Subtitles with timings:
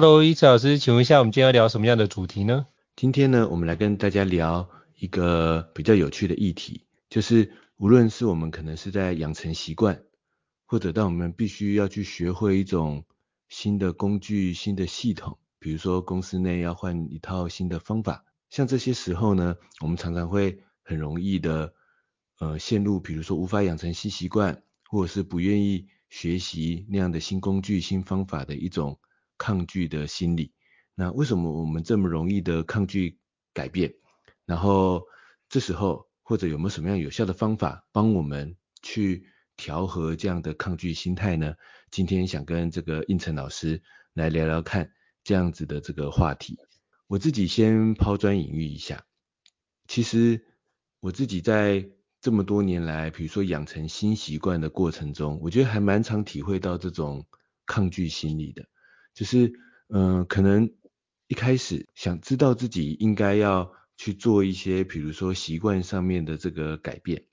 [0.00, 2.68] Hello，伊慈老师，请问一下，我们今天要聊什么样的主题呢？
[2.94, 10.04] 今天呢，我们来跟大家聊一个比较有趣的议题，就是无论是我们可能是在养成习惯，
[10.66, 13.06] 或者当我们必须要去学会一种
[13.48, 21.74] 新的工具、新的系统，比如说公司内要换一套新的方法，像这些时候呢，我们常常会很容易的
[22.38, 29.00] 呃陷入，比如说无法养成新习惯，或者是不愿意学习那样的新工具、新方法的一种。
[29.38, 30.52] 抗拒的心理，
[30.94, 33.18] 那为什么我们这么容易的抗拒
[33.54, 33.94] 改变？
[34.44, 35.04] 然后
[35.48, 39.24] 这时候或者有没有什么样有效的方法帮我们去
[39.56, 41.54] 调和这样的抗拒心态呢？
[41.90, 44.92] 今天想跟这个应成老师来聊聊看
[45.24, 46.58] 这样子的这个话题。
[47.06, 49.06] 我自己先抛砖引玉一下，
[49.86, 50.44] 其实
[51.00, 51.88] 我自己在
[52.20, 57.26] 这么多年来，比如说养成新习惯的过程中，我觉得还蛮常体会到这种
[57.64, 58.66] 抗拒心理的。
[59.18, 59.52] 就是，
[59.88, 60.72] 嗯、可能
[61.26, 67.24] 一开始想知道自己应该要去做一些，比如说习惯上面的这个改变，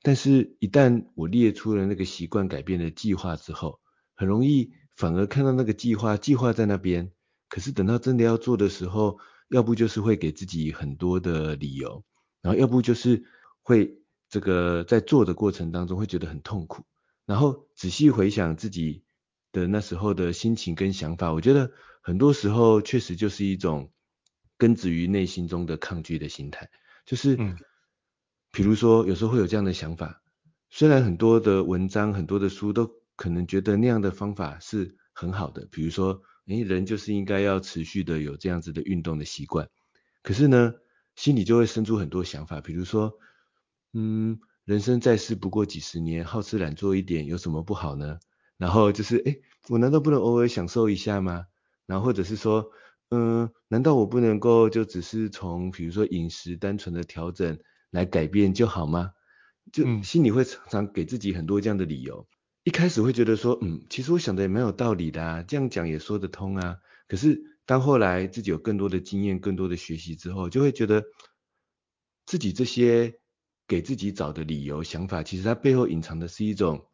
[0.00, 3.78] 但是，一旦我列出了那个习惯改变的计划之后，
[4.14, 7.12] 很容易反而看到那个计划，计划在那边，
[7.50, 9.18] 可是等到真的要做的时候，
[9.50, 12.02] 要不就是会给自己很多的理由，
[12.40, 13.22] 然后要不就是
[13.60, 13.98] 会
[14.30, 16.86] 这个在做的过程当中会觉得很痛苦，
[17.26, 19.03] 然后仔细回想自己。
[19.54, 21.70] 的那时候的心情跟想法，我觉得
[22.02, 23.92] 很多时候确实就是一种
[24.58, 26.68] 根植于内心中的抗拒的心态，
[27.06, 27.56] 就是，嗯，
[28.50, 30.20] 比如说有时候会有这样的想法，
[30.70, 39.68] 虽然很多的文章、很多的书都可能觉得那样的方法是很好的，比如说，诶，人就是应该要持续的有这样子的运动的习惯，
[40.22, 40.74] 可是呢，
[41.14, 43.12] 心里就会生出很多想法，比如说，
[43.92, 48.18] 嗯，人生在世不过几十年，好吃懒做一点有什么不好呢？
[48.56, 49.36] 然后就是，哎，
[49.68, 51.46] 我难道不能偶尔享受一下吗？
[51.86, 52.70] 然后或者是说，
[53.10, 57.58] 嗯，难道我不能够就只是从比如说饮食单纯的调整
[57.90, 59.10] 来改变就好吗？
[59.72, 62.26] 就心里会常常给自己很多这样的理由。
[62.62, 66.76] 一开始会觉得说，嗯，其实我想的也蛮有道理的啊，这样讲也说得通啊。
[67.08, 71.04] 可是当后来自己有更多的经验、更多的学习之后，就会觉得
[72.24, 73.14] 自己这些
[73.66, 76.86] 给自己找的理由、想法，其实它背后隐藏的是一种。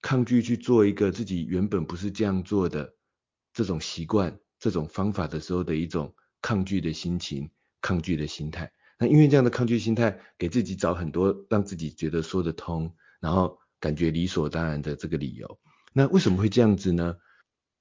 [0.00, 2.94] 抗拒去做一个自己原本不是这样做的
[3.52, 7.50] 这种习惯、这种方法的时候的一种抗拒的心情、
[7.80, 8.70] 抗拒的心态。
[8.98, 15.58] 那因为这样的抗拒心态，给自己找很多让自己觉得说得通，然后感觉理所当然的这个理由。
[15.92, 17.16] 那为什么会这样子呢？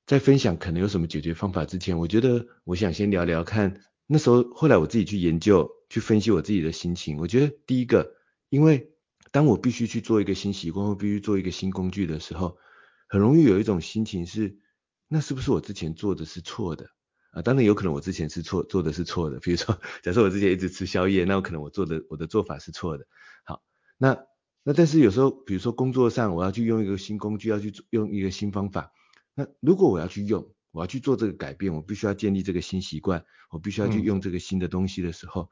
[0.06, 3.82] 在分享可能有什么解决方法之前，我觉得我想先聊聊看。
[4.06, 7.18] 那时候后来我自己去研究、去分析我自己的心情。
[7.18, 8.14] 我觉得第一个，
[8.50, 8.90] 因为
[9.32, 12.58] 当我必须去做一个新习惯，或必须做一个新工具的时候，
[13.08, 14.58] 很容易有一种心情是，
[15.08, 16.90] 那是不是我之前做的是错的
[17.32, 17.42] 啊？
[17.42, 19.40] 当然有可能我之前是错，做的是错的。
[19.40, 23.06] 比如说， 假设我之前一直吃宵夜，那我可能我做的我的做法是错的。
[23.44, 23.64] 好，
[23.98, 24.18] 那
[24.64, 28.92] 那但是有时候，比如说工作上我要去用一个新工具，要去用一个新方法，
[29.36, 35.50] 那如果我要去用，我要去做这个改变，我必须要建立这个新习惯，我必须要去用这个新的东西的时候，嗯、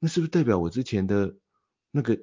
[0.00, 1.36] 那是不是代表我之前的
[1.90, 2.18] 那个？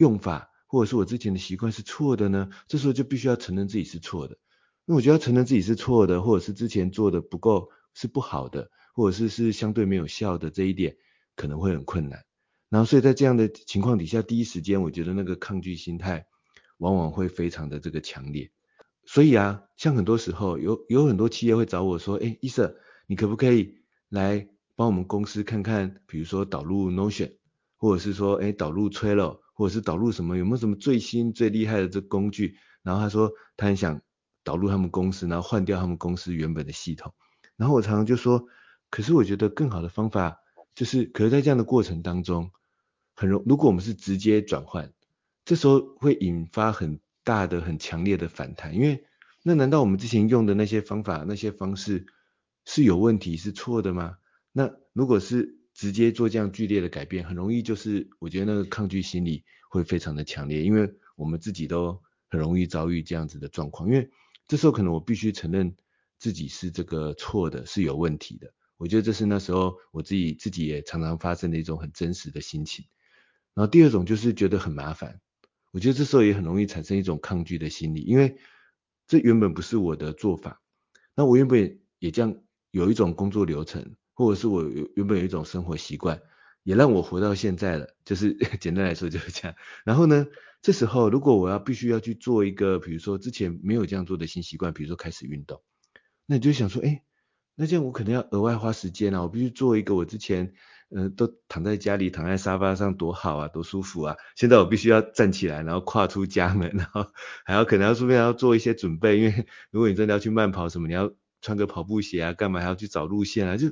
[0.00, 2.48] 用法，或者是我之前的习惯是错的呢？
[2.68, 4.38] 这时候就必须要承认自己是错的。
[4.86, 10.96] 那我觉得要承认自己是错的，或者是之前做的不够是不好的，或者是是相对没有效的这一点，
[11.36, 12.24] 可能会很困难。
[12.70, 16.24] 然后所以在这样的情况底下，第一时间我觉得那个抗拒心态
[16.78, 18.50] 往往会非常的这个强烈。
[19.04, 22.74] 所以啊，像很多时候有有很多企业会找我说，哎，伊瑟，
[23.06, 23.74] 你可不可以
[24.08, 27.36] 来帮我们公司看看，比如说导入 Notion，
[27.76, 29.40] 或者是说，哎，导入 Trello。
[29.60, 32.56] 或者是导入什么，有没有什么最新最厉害的这工具？
[32.82, 34.00] 然后他说他很想
[34.42, 37.12] 导入他们公司，然后换掉他们公司原本的系统。
[37.56, 38.46] 然后我常常就说，
[38.88, 40.38] 可是我觉得更好的方法
[40.74, 42.50] 就是，可是在这样的过程当中，
[43.14, 44.90] 很容，如果我们是直接转换，
[45.44, 49.04] 这时候会引发很大的、很强烈的反弹，因为
[49.42, 52.06] 那难道我们之前用的那些方法、那些方式
[52.64, 54.16] 是有问题、是错的吗？
[54.52, 61.98] 那如果是直接做这样剧烈的改变，很容易就是我觉得那个抗拒心理会非常的强烈，因为我们自己都
[62.28, 64.10] 很容易遭遇这样子的状况，因为
[64.46, 65.74] 这时候可能我必须承认
[66.18, 68.52] 自己是这个错的，是有问题的。
[68.76, 72.84] 我觉得这是那时候我自己自己也常常发生的一种很真实的心情。
[73.54, 75.18] 然后第二种就是觉得很麻烦，
[75.70, 78.36] 我觉得这时候也很容易产生一种抗拒的心理，因为
[79.06, 80.60] 这原本不是我的做法，
[81.14, 82.36] 那我原本也这样
[82.70, 83.96] 有一种工作流程。
[84.20, 84.62] 或者是我
[84.94, 86.20] 原本有一种生活习惯，
[86.62, 89.56] 也让我活到现在了，就是 简单来说就是这样。
[89.82, 90.26] 然后呢，
[90.60, 95.62] 这时候如果我要必须要去做一个，比如说之前没有这样做的新习惯，比如说开始运动，
[96.26, 97.02] 那你就想说，哎，
[97.54, 100.52] 那这样我可能要额外花时间啊，我必须做一个我之前，
[100.90, 107.06] 嗯、都躺在家里躺在沙发上多好啊，多舒服啊，现在我必须要站起来，然后跨出家门，然后
[107.46, 113.68] 还要可能要顺便要做一些准备，因为如果你真的要去慢跑什么，你要穿个跑步鞋啊，干嘛还要去找路线啊，就。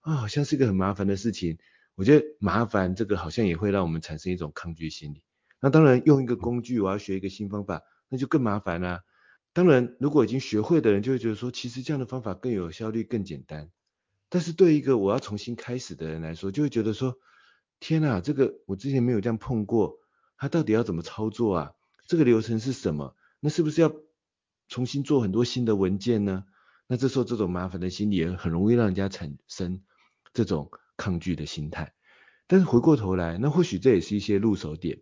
[0.00, 1.58] 啊、哦，好像是个很麻烦的事情。
[1.94, 5.22] 我觉得麻烦这个好像也会让我们产生一种抗拒心理。
[5.60, 9.00] 那当然用一个工具，我要学一个新方法，那就更麻烦啦、啊。
[9.52, 13.70] 当然，如果已经学会的人就会觉得说，其实这样的方法更有效率、更简单。
[14.30, 17.18] 但是对一个我要重新开始的人来说，就会觉得说，
[17.80, 19.98] 天哪，这个我之前没有这样碰过，
[20.38, 21.72] 他到底要怎么操作啊？
[22.06, 23.14] 这个流程是什么？
[23.40, 23.92] 那是不是要
[24.68, 26.44] 重新做很多新的文件呢？
[26.86, 29.82] 那这时候这种麻烦的心理也很容易让人家产生。
[30.32, 31.92] 这种抗拒的心态，
[32.46, 35.00] 但是回过头来，那或许这也是一些入手点，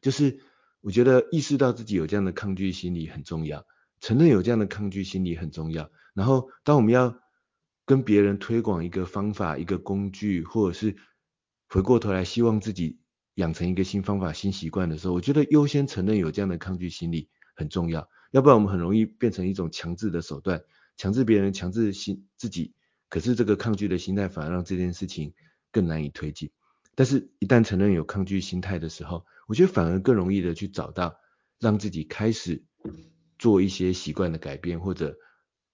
[0.00, 0.40] 就是
[0.80, 3.66] 我觉得意识到自己有这样的抗拒心理很重要，
[4.00, 5.90] 承认有这样的抗拒心理很重要。
[6.14, 7.16] 然后，当我们要
[7.84, 10.96] 跟别人推广一个方法、一个工具，或者是
[11.68, 13.00] 回过头来希望自己
[13.34, 20.62] 养成一个新方法、新习惯的时候，我觉得优先承认有这样的抗拒心理很重要，要不然我们很容易变成一种强制的手段，
[20.96, 22.74] 强制别人，强制心自己。
[23.14, 25.34] 可是这个抗拒的心态反而让这件事情
[25.70, 26.50] 更难以推进。
[26.96, 31.14] 但是，一旦承认有抗拒心态的时候，我觉得反而更容易的去找到
[31.60, 32.64] 让自己开始
[33.38, 35.16] 做一些习惯的改变，或者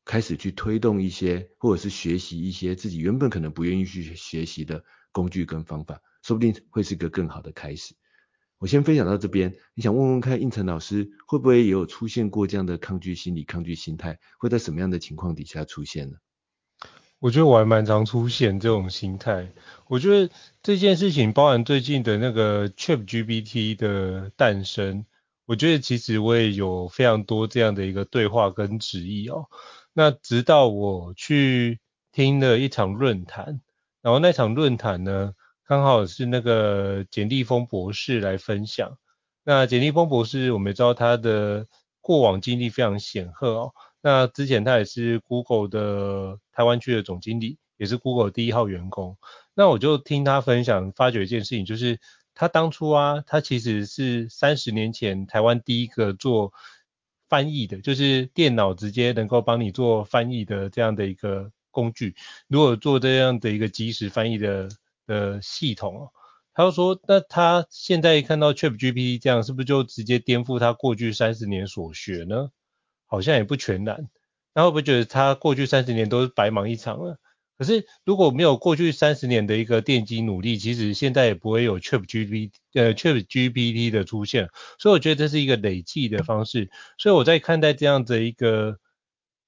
[0.05, 7.95] 开始去推动一些，或者是学习一些自己原本可能不愿意去学习的工具跟方法，说不定会是一个更好的开始。
[8.59, 16.19] 我先分享到这边，你想问问看胤丞老师会不会也有出现过这样的抗拒心理、抗拒心态，会在什么样的情况底下出现呢？
[17.21, 19.47] 我觉得我还蛮常出现这种心态。
[19.89, 20.33] 我觉得
[20.63, 25.05] 这件事情包含最近的那个 ChatGPT 的诞生，
[25.45, 29.45] 我觉得其实我也有非常多这样的一个对话跟质疑哦。
[29.93, 31.79] 那直到我去
[32.11, 33.61] 听了一场论坛，
[34.01, 35.35] 然后那场论坛呢，
[35.67, 38.97] 刚好是那个简立峰博士来分享。
[39.45, 41.67] 那简立峰博士，我们知道他的
[42.01, 43.75] 过往经历非常显赫哦。
[44.03, 49.17] 那之前他也是 Google 的台湾区的总经理，也是 Google 第一号员工。
[49.55, 51.99] 那我就听他分享，发觉一件事情，就是
[52.35, 56.53] 他当初啊，他其实是三十年前台湾第一个做
[57.29, 62.15] 翻译的，就是电脑直接能够帮你做翻译的这样的一个工具。
[62.49, 64.69] 如果做这样的一个即时翻译的
[65.07, 66.11] 的系统哦，
[66.55, 72.51] 他就说，那他现在一看到 ChatGPT 这样，是不是就直接颠覆他过去三十年所学呢？
[73.11, 74.09] 好像也不全然，
[74.55, 77.19] 那会不会觉得他过去三十年都是白忙一场了？
[77.59, 84.49] 可是如果没有过去三十年的一个奠基努力，其实现在也不会有 ChatGPT 呃 ChatGPT 的出现。
[84.79, 86.71] 所以我觉得这是一个累计的方式。
[86.97, 88.79] 所以我在看待这样的一个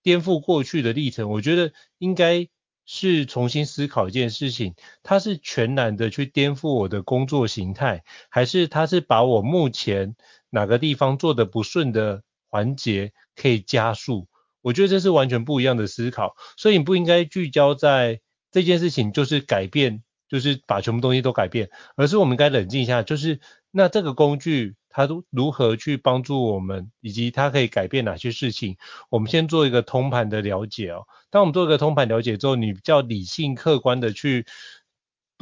[0.02, 2.49] 颠覆过去的历程，我觉得应该
[2.85, 10.16] 是重新思考一件事情：它是全然的去颠覆我的工作形态，还是它是把我目前
[10.50, 14.28] 哪个地方做得不顺的环节可以加速，
[14.61, 23.40] 我觉得这是完全不一样的思考，所以你不应该聚焦在这件事情就是改变，就是把全部东西都改变，而是我们应该冷静一下，就是
[23.71, 28.76] 那这个工具它都如何去帮助我们，以及它可以改变哪些事情，
[29.09, 31.06] 我们先做一个通盘的了解哦。
[31.30, 34.44] 当我们做一个通盘了解之后，你比较理性客观的去。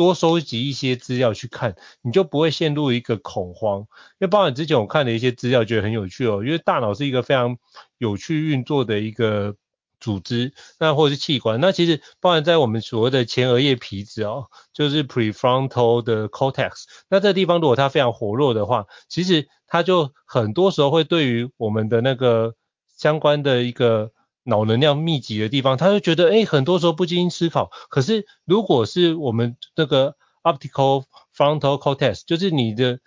[0.00, 3.80] 多收集一些资料去看，你就不会陷入一个恐慌。
[3.80, 3.86] 因
[4.20, 6.42] 为包含之前我看的一些资料，觉得很有趣哦。
[6.42, 7.58] 因为大脑是一个非常
[7.98, 9.54] 有趣运作的一个
[10.00, 11.60] 组织，那或者是器官。
[11.60, 16.84] 那其实包含在我们所谓的前额叶皮质哦，就是 prefrontal 的 cortex。
[17.10, 22.54] 那这地方如果它非常活络的话，其实它就很多时候会对于我们的那个
[22.96, 24.12] 相关的一个。
[24.42, 27.70] 脑能量密集的地方，他就觉得，哎、很多时候不经思考。
[27.88, 31.04] 可是，如果是我们这个 optical
[31.36, 33.00] frontal cortex，就是你的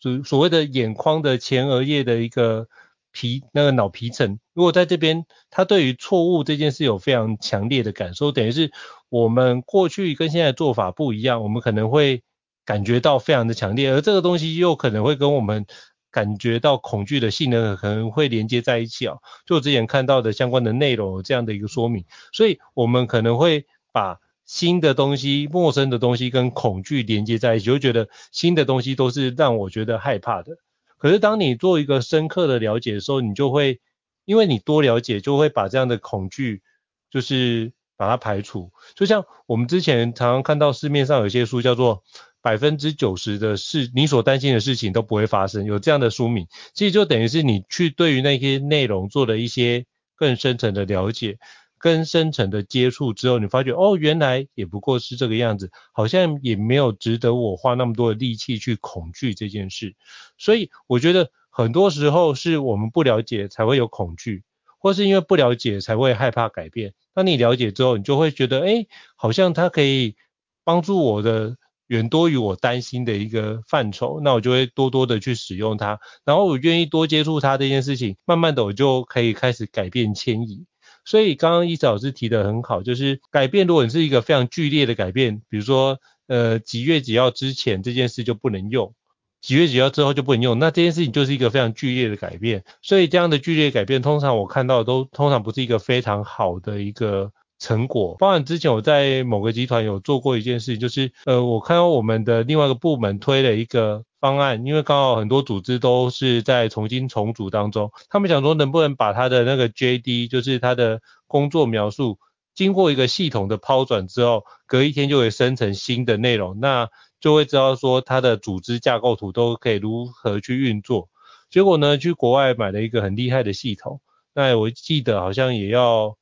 [0.00, 2.66] 所所谓的眼眶的前额叶的一个
[3.12, 8.72] 皮那个脑皮层，如果在这边，他对于错误这件事有非常强烈的感受，等于是
[9.08, 12.22] 我们过去跟现在做法不一样，我们可能会
[12.64, 15.66] 感觉到非常的强烈，而这个东西又可能会跟我们
[16.10, 19.20] 感觉到恐惧的性能可能会连接在一起哦。
[19.46, 30.56] 就我之前看到的相关的内容这样的一个说明，所以我们可能会把新的东西、陌生的东西跟恐惧连接在一起，就觉得新的东西都是让我觉得害怕的。
[30.98, 33.80] 可是当你做一个深刻的了解的时候，你就会，
[34.24, 36.62] 因为你多了解，就会把这样的恐惧
[37.10, 37.72] 就是。
[38.00, 42.02] 把它排除，就像我们之前常常看到市面上有些书叫做
[42.42, 49.84] 百分之九十的事，你所担心的事情都不会发生，有这样的书名，其实就等于是你去对于那些内容做了一些
[50.16, 51.38] 更深层的了解、
[51.78, 59.94] 更深层的接触之后，你发觉哦，原来也不过是这个样子，好像也没有值得我花那么多的力气去恐惧这件事。
[60.38, 64.42] 所以我觉得很多时候是我们不了解才会有恐惧。
[64.82, 66.94] 或是因为不了解才会害怕改变。
[67.12, 70.16] 当你了解之后，你就会觉得，哎，好像它可以
[70.64, 71.58] 帮助我的
[71.90, 75.98] 远多于我担心的一个范畴，那我就会多多的去使用它。
[76.24, 80.66] 然后我愿意多接触它这件事情，慢慢的我就可以开始改变迁移。
[81.04, 88.94] 所以刚刚伊慈老师提的很好，就是改变，如果你是一个非常剧烈的改变，比如说，呃，几月几号之前这件事就不能用。
[89.40, 98.16] 几月几号之后就不能用，那这件事情就是一个非常剧烈的改变，所以这样的剧烈改变，通常我看到都通常不是一个非常好的一个成果。
[98.18, 112.18] 包含之前我在某个集团有做过一件事情，就是呃，我看到我们的另外一个部门推了一个方案，因为刚好很多组织都是在重新重组当中，他们想说能不能把他的那个 JD，就是他的工作描述，
[112.54, 116.58] 经过一个系统的抛转之后，隔一天就会生成新的内容。
[116.58, 116.88] 那
[117.20, 121.10] 就会知道说它的组织架构图都可以如何去运作。
[121.50, 124.00] 结果呢，去国外买了一个很厉害的系统，
[124.32, 126.16] 那我记得好像也要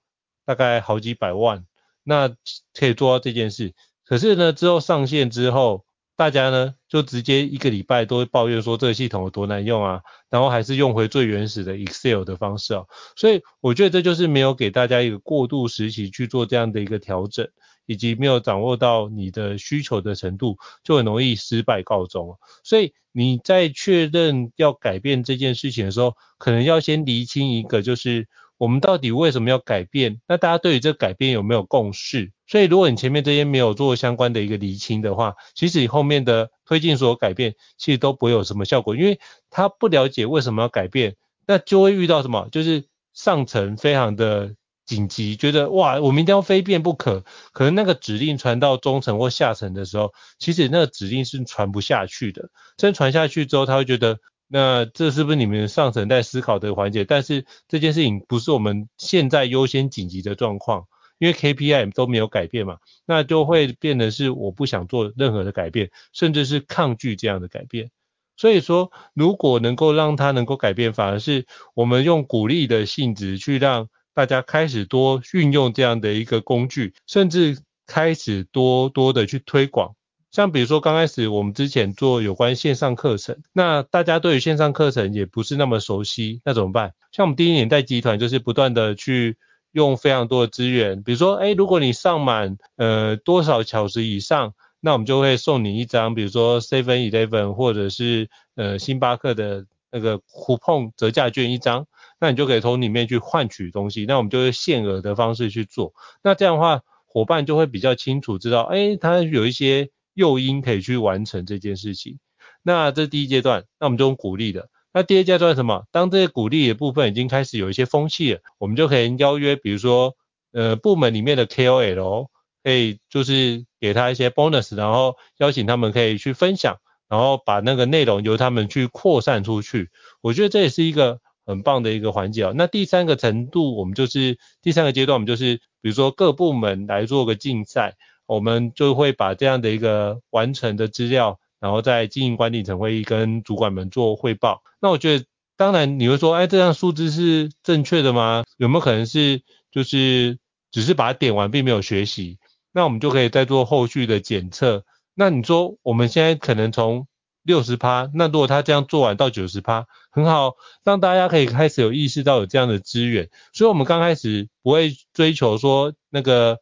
[0.48, 1.66] 大概好几百万，
[2.02, 2.34] 那
[2.72, 3.74] 可以做到这件事。
[4.06, 5.84] 可是呢，之后上线之后，
[6.16, 10.00] 大家呢就直接一个礼拜都会抱怨说这个系统有多难用啊，
[10.30, 12.84] 然后还是用回最原始的 Excel 的方式啊。
[13.14, 17.46] 所以我觉得这就是没有给大家一个过渡时期去做这样的一个调整。
[17.90, 22.38] 以及没有掌握到你的需求的程度，就很容易失败告终。
[22.62, 28.28] 所以你在确认要改变这件事情的时候，可能要先厘清一个，就是
[28.58, 30.20] 我们到底为什么要改变？
[30.28, 32.32] 那大家对于这改变有没有共识？
[32.46, 42.48] 所以如果你前面这些没有做相关的一个厘清的话，其实你后面的推进所有改变，其实都不会有什么效果，因为他不了解为什么要改变，那就会遇到什么？
[42.52, 42.84] 就是
[43.14, 44.54] 上层非常的。
[44.88, 47.22] 紧急，觉得哇，我们一定要非变不可。
[47.52, 52.48] 可能那个指令传到中层或下层的时候，其实那个指令是传不下去的。
[52.78, 57.04] 真传下去之后，他会觉得，那这是不是你们上层在思考的环节？
[57.04, 60.86] 但是这件事情不是我们现在优先紧急的状况，
[61.18, 67.90] 因为 KPI 都没有改变嘛，那就会变得是我不想做任何的改变，甚至是抗拒这样的改变。
[68.36, 73.88] 所以说，如果能够让它能够改变，反而是我们用鼓励的性质去让。
[74.14, 79.94] 大家开始多运用这样的一个工具，甚至开始多多的去推广。
[80.38, 86.92] 像比如说刚开始我们之前做有关线上课程，那大家对于线上课程也不是那么熟悉，那怎么办？
[87.10, 89.36] 像我们第一年代集团就是不断的去
[89.72, 101.88] 用非常多的资源，比如说，诶，如果你上满呃多少小时以上，那我们就会送你一张，比如说 Seven Eleven 或者是呃星巴克的那个 coupon 折价券一张。
[102.20, 105.94] 那你就可以从里面去换取东西，那我们就会限额的方式去做。
[106.22, 112.18] 那这样的话，伙伴就会比较清楚知道，哎，他有一些诱因可以去完成这件事情。
[112.64, 114.68] 那这第一阶段，那我们就用鼓励的。
[114.92, 115.84] 那第二阶段什么？
[115.92, 120.16] 当这些鼓励的部分已经开始有一些风气了，我们就可以邀约，比如说，
[120.52, 122.26] 呃，部门里面的 KOL，
[122.64, 129.90] 可以就是给他一些 bonus，然后邀请他们可以去分享，然后把那个内容由他们去扩散出去。
[130.20, 131.20] 我觉得这也是一个。
[131.48, 137.96] 很棒的一个环节啊，那第三个程度，我们就是第三个阶段，我们就是比如说各部门来做个竞赛，
[138.28, 144.62] 我们就会把这样的一个完成的资料，然后在经营管理层会议跟主管们做汇报。
[144.80, 145.24] 那我觉得，
[145.56, 148.44] 当然你会说，哎，这样数字是正确的吗？
[148.58, 149.42] 有没有可能是
[149.72, 150.38] 就是
[150.70, 152.38] 只是把它点完，并没有学习？
[152.70, 154.84] 那我们就可以再做后续的检测。
[155.14, 157.08] 那你说我们现在可能从
[157.42, 160.54] 六十趴，那如果他这样做完到九十趴，很好，
[160.84, 163.30] 让大家可以开始有意识到有这样的资源。
[163.54, 166.58] 所以，我们刚开始不会追求说那个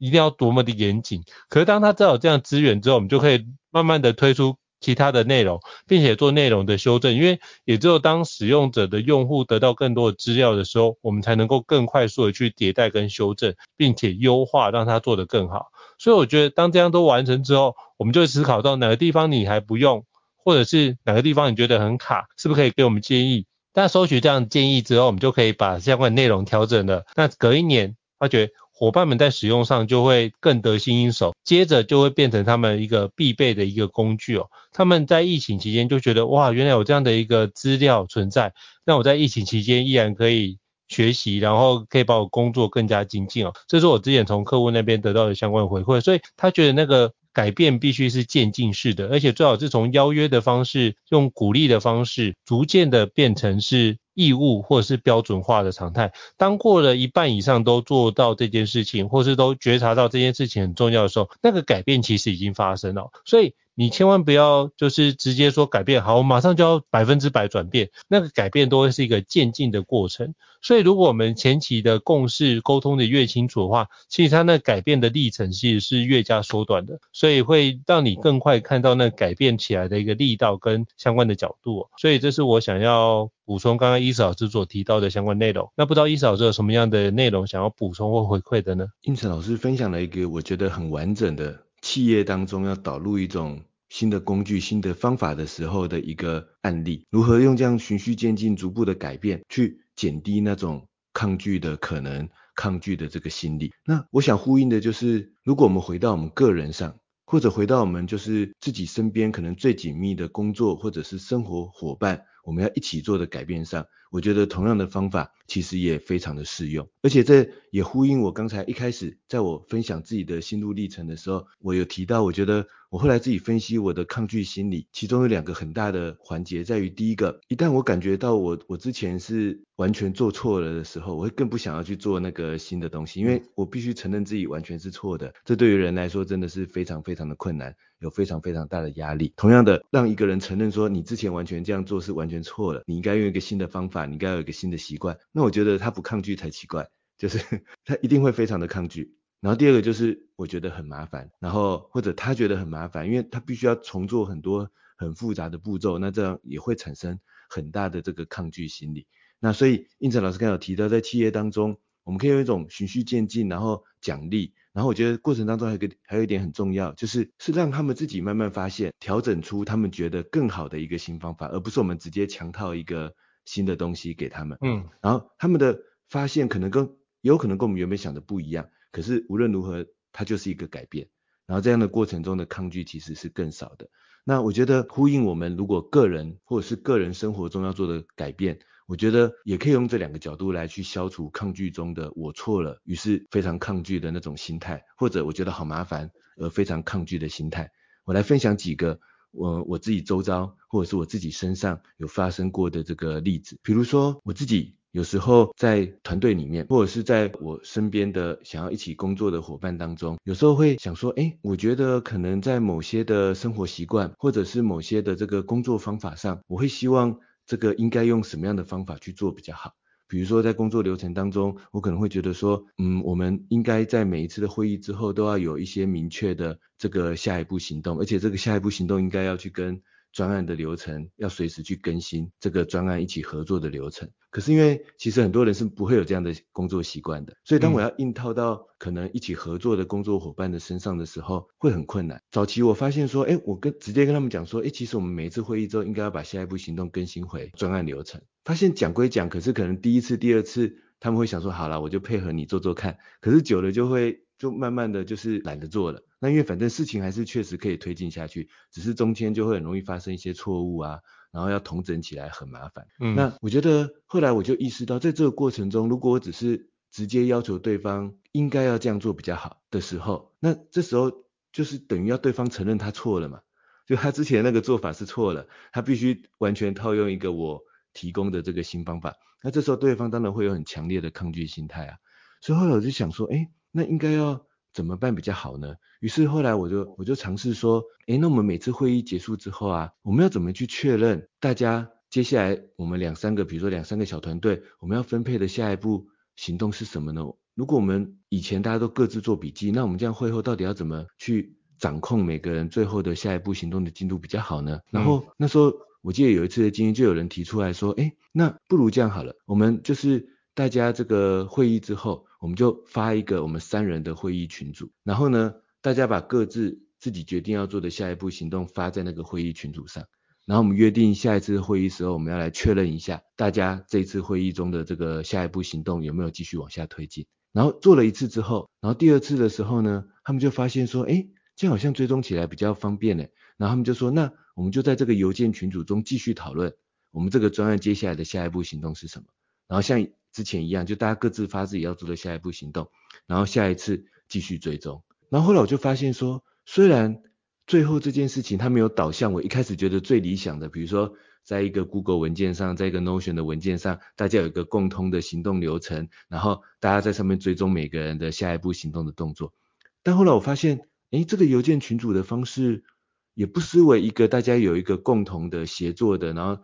[0.00, 1.22] 一定要多么的严谨。
[1.48, 15.66] 可是，当他知道有这样资源之后，我们就可以慢慢的推出其他的内容，并且做内容的修正，因为也只有当使用者的用户得到更多的资料的时候，我们才能够更快速的去迭代跟修正，并且优化，让它做得更好。
[15.98, 20.06] 所以我觉得当这样都完成之后，我们就会思考到哪个地方你还不用，
[20.42, 23.44] 或者是哪个地方你觉得很卡，是不是可以给我们建议？
[23.74, 27.04] 但收取这样建议之后，我们就可以把相关内容调整了。
[27.14, 28.50] 那隔一年发觉。
[28.80, 34.48] 伙伴们在使用上就会更得心应手，接着就会变成他们一个必备的一个工具哦。
[34.72, 38.54] 他们在疫情期间就觉得哇，原来有这样的一个资料存在，
[38.86, 40.56] 那我在疫情期间依然可以
[40.88, 43.52] 学习，然后可以把我工作更加精进哦。
[43.68, 53.98] 这是我之前从客户那边得到的相关回馈，所以他觉得那个改变必须是渐进式的，而且最好是从邀约的方式，用鼓励的方式，逐渐的变成是。
[54.20, 63.10] 义务或者是标准化的常态，当过了一半以上都做到这件事情，或是都觉察到这件事情很重要的时候，那个改变其实已经发生了。
[63.24, 70.34] 所以你千万不要就是直接说改变好，我马上就要百分之百转变，那个改变都会是一个渐进的过程。
[70.60, 81.88] 所以如果我们前期的共识沟通的越清楚的话，其实它那改变的历程其实是越加缩短的，所以会让你更快看到那改变起来的一个力道跟相关的角度。
[81.96, 85.72] 所以这是我想要补充刚刚伊斯老师所提到的相关内容。
[85.74, 88.88] 那不知道伊斯老师有什么样的内容想要补充或回馈的呢？
[89.04, 93.58] 应成老师分享了一个我觉得很完整的企业当中要导入一种。
[93.90, 103.72] 新的工具、新的方法的时候的一个案例，如何用这样循序渐进、逐步的改变，去减低那种抗拒的可能、抗拒的这个心理。
[103.84, 122.68] 那我想呼应的就是，如果我们回到我们个人上，或者回到我们就是自己身边可能最紧密的工作或者是生活伙伴，我们要一起做的改变上，我觉得同样的方法其实也非常的适用，而且这也呼应我刚才一开始在我分享自己的心路历程的时候，我有提到，我觉得。
[122.90, 139.32] 我后来自己分析我的抗拒心理，其中有两个很大的环节，在于第一个，一旦我感觉到我我之前是完全做错了的时候，我会更不想要去做那个新的东西，因为我必须承认自己完全是错的，这对于人来说真的是非常非常的困难，有非常非常大的压力。
[139.36, 147.38] 同样的，让一个人承认说你之前完全这样做是完全错了，你应该用一个新的方法，你应该有一个新的习惯，那我觉得他不抗拒才奇怪，就是
[147.86, 149.14] 他一定会非常的抗拒。
[149.40, 159.06] 然后第二个就是我觉得很麻烦，然后或者他觉得很麻烦，因为他必须要重做很多很复杂的步骤，那这样也会产生很大的这个抗拒心理。
[159.38, 173.14] 那所以应成老师刚才有提到，在企业当中，我们可以用一种循序渐进，然后奖励，然后我觉得过程当中还有一个还有一点很重要，就是是让他们自己慢慢发现，调整出他们觉得更好的一个新方法，而不是我们直接强套一个
[173.46, 174.58] 新的东西给他们。
[174.60, 176.84] 嗯，然后他们的发现可能跟
[177.22, 178.68] 也有可能跟我们原本想的不一样。
[178.92, 181.08] 可是无论如何，它就是一个改变，
[181.46, 183.88] 然后这样的过程中的抗拒其实是更少的。
[184.24, 197.70] 那我觉得呼应我们如果个人或者是个人生活中要做的改变，我觉得也可以用这两个角度来去消除抗拒中的我错了，于是非常抗拒的那种心态，或者我觉得好麻烦而非常抗拒的心态。
[198.04, 199.00] 我来分享几个
[199.30, 204.74] 我我自己周遭或者是我自己身上有发生过的这个例子，比如说我自己。
[204.92, 219.74] 有时候在团队里面，或者是在我身边的想要一起工作的伙伴当中，有时候会想说，诶，我觉得可能在某些的生活习惯，或者是某些的这个工作方法上，我会希望这个应该用什么样的方法去做比较好。
[220.08, 229.80] 比如说在工作流程当中，我可能会觉得说，嗯，我们应该在每一次的会议之后都要有一些明确的这个下一步行动，而且这个下一步行动应该要去跟。
[230.12, 242.22] 专案的流程要随时去更新这个专案一起合作的流程，可是因为其实很多人是不会有这样的工作习惯的，所以当我要硬套到可能一起合作的工作伙伴的身上的时候，会很困难。
[242.30, 248.20] 早期我发现说，哎，我跟直接跟他们讲说，哎，其实我们每一次会议之后应该要把下一步行动更新回专案流程。
[248.44, 254.24] 发现讲归讲，可是可能第一次、第二次他们会想说，好了，我就配合你做做看，可是久了就会。
[254.40, 261.00] 就慢慢的就是懒得做了，那因为反正事情还是确实可以推进下去，只是中间就会很容易发生一些错误啊，
[261.32, 262.86] 然后要统整起来很麻烦。
[263.00, 271.10] 嗯，那我觉得后来我就意识到，在这个过程中，如果我只是直接要求对方应该要这样做比较好的时候，那这时候
[271.52, 273.40] 就是等于要对方承认他错了嘛，
[273.86, 277.62] 就他之前那个做法是错了，他必须完全套用一个我
[277.94, 281.96] 提供的这个新方法，那这时候对方当然会有很强烈的抗拒心态啊，
[282.42, 283.50] 所以后来我就想说，哎。
[283.72, 285.74] 那应该要怎么办比较好呢？
[286.00, 297.22] 于是后来我就我就尝试说，诶，那我们每次会议结束之后啊，我们要怎么去确认大家接下来我们两三个，比如说两三个小团队，我们要分配的下一步行动是什么呢？
[297.54, 304.80] 如果我们以前大家都各自做笔记，那我们这样会后到底要怎么去掌控每个人最后的下一步行动的进度比较好呢？
[304.90, 320.04] 然后那时候我记得有一次的经验，就有人提出来说，哎，那不如这样好了，我们就是大家这个会议之后，我们就发一个我们三人的会议群组，然后呢，大家把各自自己决定要做的下一步行动发在那个会议群组上，
[320.46, 327.26] 然后我们约定下一次会议时候，我们要来确认一下大家这次会议中的这个下一步行动有没有继续往下推进。
[327.52, 331.26] 然后做了一次之后，然后第二次的时候呢，他们就发现说，哎，
[331.56, 333.24] 这样好像追踪起来比较方便呢。
[333.56, 336.72] 然后他们就说，那我们就在这个邮件群组中继续讨论，
[337.10, 339.26] 我们这个专案接下来的下一步行动是什么。
[339.68, 342.90] 然后像之前一样，就大家各自发自己要做的下一步行动，
[343.26, 345.02] 然后下一次继续追踪。
[345.28, 347.22] 然后后来我就发现说，虽然
[347.66, 351.14] 最后这件事情它没有导向我一开始觉得最理想的，比如说。
[351.42, 359.54] 在一个 Google 文件上，在一个 Notion 的文件上，大家有一个共通的行动流程，然后大家在上面追踪每个人的下一步行动的动作。
[360.02, 362.84] 但后来我发现，诶，这个邮件群组的方式
[363.32, 366.62] 也不失为一个大家有一个共同的协作的，然后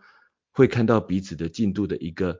[0.53, 2.39] 会看到彼此的进度的一个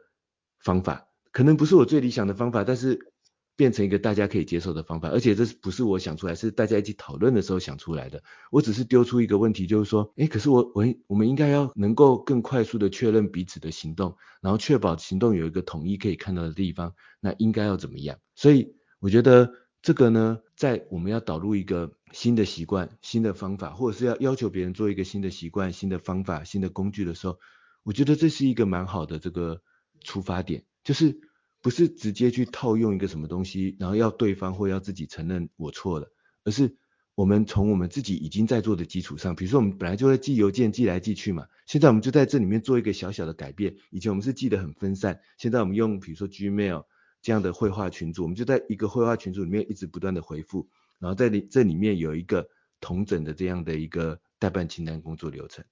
[0.60, 1.07] 方法。
[1.38, 3.14] 可能不是我最理想的方法，但是。
[3.56, 8.22] 变成一个大家可以接受的方法，而且这不是我想出来，是大家一起讨论的时候想出来的。
[8.52, 18.20] 我只是丢出一个问题，就是说，诶，可是我我我们应该要能够更快速的确认彼此的行动，然后确保行动有一个统一可以看到的地方，那应该要怎么样？
[18.36, 27.40] 所以我觉得这个呢，在我们要导入一个新的习惯、新的方法，或者是要要求别人做一个新的习惯、新的方法、新的工具的时候，
[27.82, 29.64] 我觉得这是一个蛮好的这个
[30.04, 31.22] 出发点，就是。
[31.62, 36.12] 不是直接去套用一个什么东西，然后要对方或要自己承认我错了，
[36.44, 36.78] 而是
[37.16, 43.76] 我们从我们自己已经在做的基础上，比如说我们本来就会寄邮件寄来寄去嘛，现在我们就在这里面做一个小小的改变。
[43.90, 46.86] 以前我们是寄得很分散，现在我们用比如说 Gmail
[47.22, 52.48] 这样的绘画群组，我们就在一个绘画群组里面一直不断的回复，然后在里这里面有一个
[52.80, 55.66] 同整的这样的一个代办清单工作流程，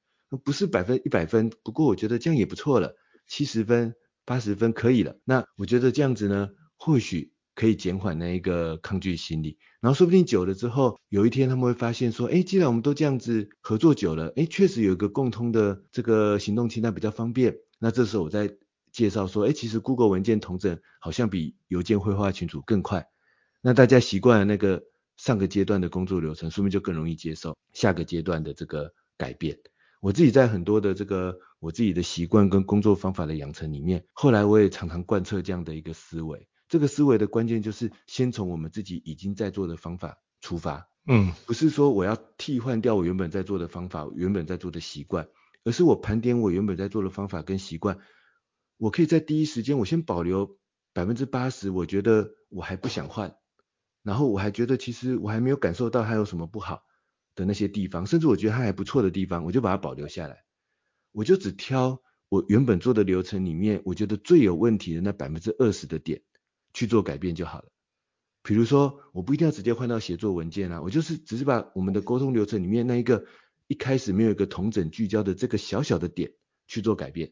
[0.44, 2.96] 不是百分一百分，不过我觉得这样也不错了，
[3.28, 3.94] 七十分。
[4.26, 18.58] 八十分可以了，那我觉得这样子呢，或许可以减缓那一个抗拒心理，然后说不定久了之后，有一天他们会发现说，哎，既然我们都这样子合作久了，哎，确实有一个共通的这个行动清单比较方便，那这时候我再
[18.92, 23.08] 介绍说，哎，其实 Google 文件同整好像比邮件会话群组更快，
[23.62, 24.84] 那大家习惯了那个
[25.18, 29.58] 上个阶段的工作流程，说不定就更容易接受下个阶段的这个改变。
[30.02, 36.48] 我自己在很多的这个我自己的习惯跟工作方法的养成里面，后来我也常常贯彻这样的一个思维。
[36.68, 45.28] 这个思维的关键就是先从我们自己已经在做的方法出发，嗯，不是说我要替换掉我原本在做的方法、原本在做的习惯，
[45.64, 47.98] 而是我盘点我原本在做的方法跟习惯，
[48.78, 50.60] 我可以在第一时间我先保留
[50.94, 53.36] 百分之八十，我觉得我还不想换，
[54.04, 56.84] 然后我还觉得其实我还没有感受到它有什么不好。
[57.34, 60.45] 的那些地方，甚至我觉得它还不错的地方，我就把它保留下来。
[61.16, 66.22] 我就只挑我原本做的流程里面，我觉得最有问题的那百分之二十的点
[66.74, 67.72] 去做改变就好了。
[68.44, 73.26] 比如说，我不一定要直接换到协作文件啊，我就是只是把我们的沟通流程里面那一个
[73.68, 76.34] 一开始没有一个统整聚焦的这个小小的点
[76.68, 77.32] 去做改变。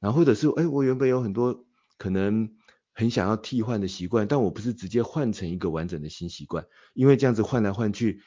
[0.00, 1.64] 然后或者是，哎，我原本有很多
[1.96, 2.56] 可能
[2.92, 8.20] 很想要替换的习惯，但我不是直接换成一个完整的新习惯，因为这样子换来换去。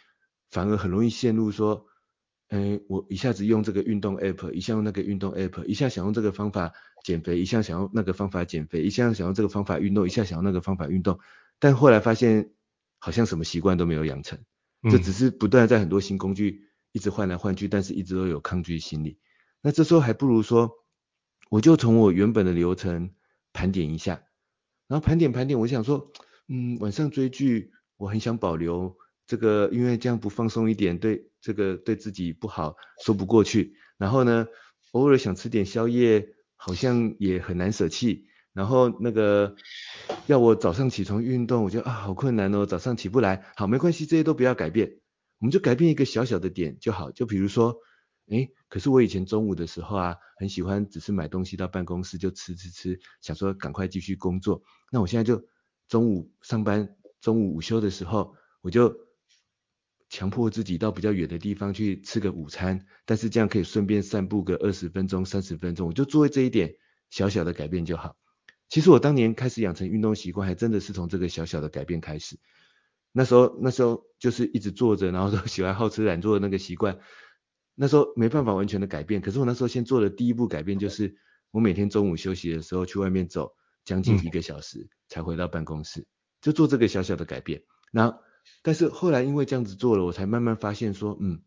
[0.52, 1.88] 反而很容易陷入说，
[2.56, 6.72] 哎，我一下子用这个运动 app，一下用那个运动 app，一下想用这个方法
[7.04, 11.20] 减肥，一下想用那个方法减肥，一下想用这个方法运动，一下想用那个方法运动，
[11.60, 12.52] 但后来发现
[12.98, 14.40] 好像什么习惯都没有养成，
[14.90, 16.64] 这只是不断在很多新工具
[16.94, 19.20] 一直换来换去，但是一直都有抗拒心理。
[19.62, 20.72] 那这时候还不如说，
[21.50, 23.12] 我就从我原本的流程
[23.52, 24.24] 盘点一下，
[24.88, 26.12] 然后盘点盘点，我想说，
[26.48, 28.96] 嗯，晚上追剧，我很想保留。
[29.28, 33.76] 这个因为这样不放松一点，对这个对自己不好，说不过去。
[34.00, 34.48] 然后呢，
[34.94, 38.26] 偶尔想吃点宵夜，好像也很难舍弃。
[38.52, 39.56] 然后那个
[40.26, 43.46] 要我早上起床运动，我觉得啊好困难哦，早上起不来。
[43.56, 45.02] 好，没关系，这些都不要改变，
[45.38, 47.12] 我们就改变一个小小的点就好。
[47.12, 47.76] 就比如说，
[48.30, 54.64] 诶，可是我以前中午的时候啊，很喜欢只是买东西到办公室就吃吃吃，想说赶快继续工作。
[54.92, 55.46] 那我现在就
[55.88, 58.98] 中午上班，中午午休的时候，我就
[60.10, 66.76] 强迫自己到比较远的地方去吃个午餐，但是这样可以顺便散步个二十分钟、三十分钟，我就做这一点
[67.10, 68.16] 小小的改变就好。
[68.70, 72.38] 其实我当年开始养成运动习惯，还真的是从这个小小的改变开始。
[73.12, 77.00] 那时候那时候就是一直坐着，然后都 喜欢好吃懒做的那个习惯，
[77.76, 79.22] 那时候没办法完全的改变。
[79.22, 81.16] 可是我那时候先做的第一步改变，就是
[81.52, 83.54] 我每天中午休息的时候去外面走
[83.86, 86.06] 将近一个小时，才回到办公室，
[86.42, 87.64] 就做这个小小的改变。
[87.92, 88.18] 然后
[88.62, 91.42] 但是后来因为这样子做了，我才慢慢发现说，嗯，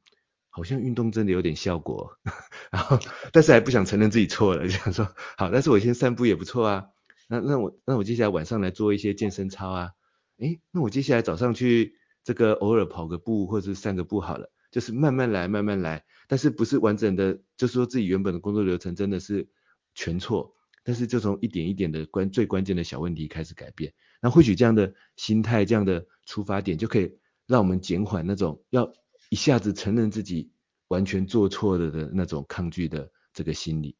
[0.51, 2.13] 好像运动真的有点效果。
[2.71, 2.99] 然后，
[3.33, 5.05] 但是还不想承认自己错了，就 想说，
[5.37, 6.87] 好，但是我先散步也不错啊。
[7.29, 9.91] 那那我那我接下来晚上来做一些健身操啊。
[10.39, 16.05] 诶，那我接下来早上去这个偶尔跑个步或者散个步好了，就是慢慢来，慢慢来。
[16.29, 19.49] 但是不是完整的，就是说自己原本的工作流程真的是
[19.95, 20.55] 全错。
[20.89, 28.91] 但是就从一点一点的关最关键的小问题开始改变，那或许这样的心态，这样的出发点就可以让我们减缓那种要
[29.29, 30.51] 一下子承认自己
[30.87, 33.97] 完全做错了的那种抗拒的这个心理。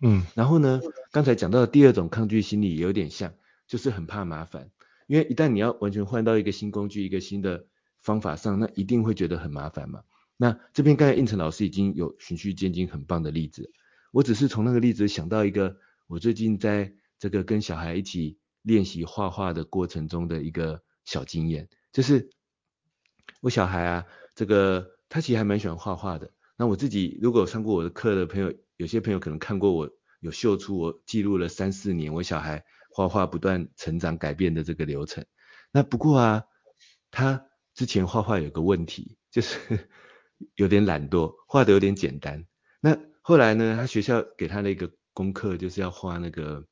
[0.00, 0.80] 嗯，然后呢，
[1.12, 3.32] 刚才讲到的第二种抗拒心理也有点像，
[3.68, 4.72] 就是很怕麻烦，
[5.06, 7.66] 因为一旦你要完全换到一个新工具、一个新的
[8.00, 10.02] 方法上，那一定会觉得很麻烦嘛。
[10.36, 13.70] 那这边刚才应成老师已经有循序渐进很棒的例子，
[14.10, 15.76] 我只是从那个例子想到一个。
[16.06, 22.30] 我最近在这个跟小孩一起练习画画的过程中的一个小经验，就是
[23.40, 26.30] 我小孩啊，这个他其实还蛮喜欢画画的。
[26.56, 29.90] 那我自己如果上过我的课的朋友，有些朋友可能看过我
[30.20, 35.24] 有秀出我记录了三四年我小孩画画不断成长改变的这个流程。
[35.72, 36.44] 那不过啊，
[37.10, 39.88] 他之前画画有个问题，就是
[40.54, 42.46] 有点懒惰，画得有点简单。
[42.80, 46.66] 那后来呢，他学校给他的一个功课就是要画那个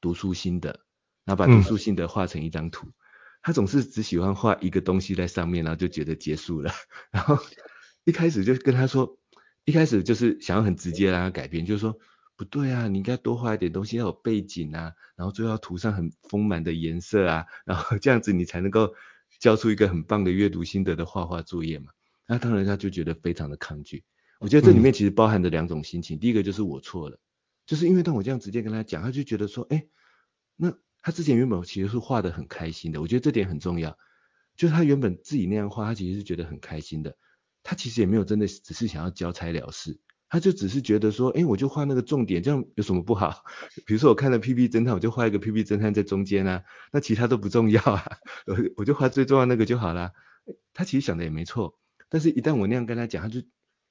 [0.00, 0.80] 读书心得，
[1.24, 2.86] 然后把读书心得画成一张图。
[2.86, 2.92] 嗯、
[3.42, 6.72] 他总是只喜欢画一个东西在上面，然后就觉得结束了。
[7.10, 7.38] 然后
[8.04, 9.18] 一开始就跟他说，
[9.64, 11.98] 一开始就是想要很直接让他改变，就是说
[12.36, 18.94] 不对啊，你应该多画一点东西，要有背景啊，然后最后要涂上很丰满的颜色啊，然后这样子你才能够
[19.40, 21.92] 交出一个很棒的阅读心得的画画作业嘛。
[22.28, 24.04] 那当然他就觉得非常的抗拒。
[24.38, 27.18] 我觉得这里面其实包含着两种心情，嗯、第一个就是我错了。
[27.66, 29.86] 就是因为当我这样直接跟他讲，他就觉得说，哎，
[30.56, 33.98] 那他之前原本其实是画得很开心的，我觉得这点很重要。
[34.56, 37.16] 就是他原本自己那样画，他其实是觉得很开心的。
[37.62, 39.98] 他其实也没有真的只是想要交差了事，
[40.28, 43.44] 他就只是觉得说，哎，我就画那个重点，这样有什么不好？
[43.84, 44.68] 比如说我看了《P.P.
[44.68, 45.64] 侦探》，我就画一个 P.P.
[45.64, 48.04] 侦探在中间啊，那其他都不重要啊，
[48.46, 50.12] 我我就画最重要那个就好啦。
[50.72, 53.42] 他其实想的也没错，但是一旦我那样跟他讲，他就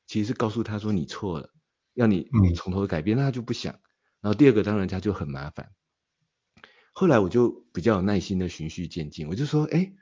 [0.08, 1.52] 其实是告诉他说你错了。
[1.96, 3.74] 要你从头改变，那他就不想。
[4.22, 5.72] 然后第二个当然他就很麻烦。
[6.94, 9.94] 后来我就比较有耐心的循序渐进，我就说，哎，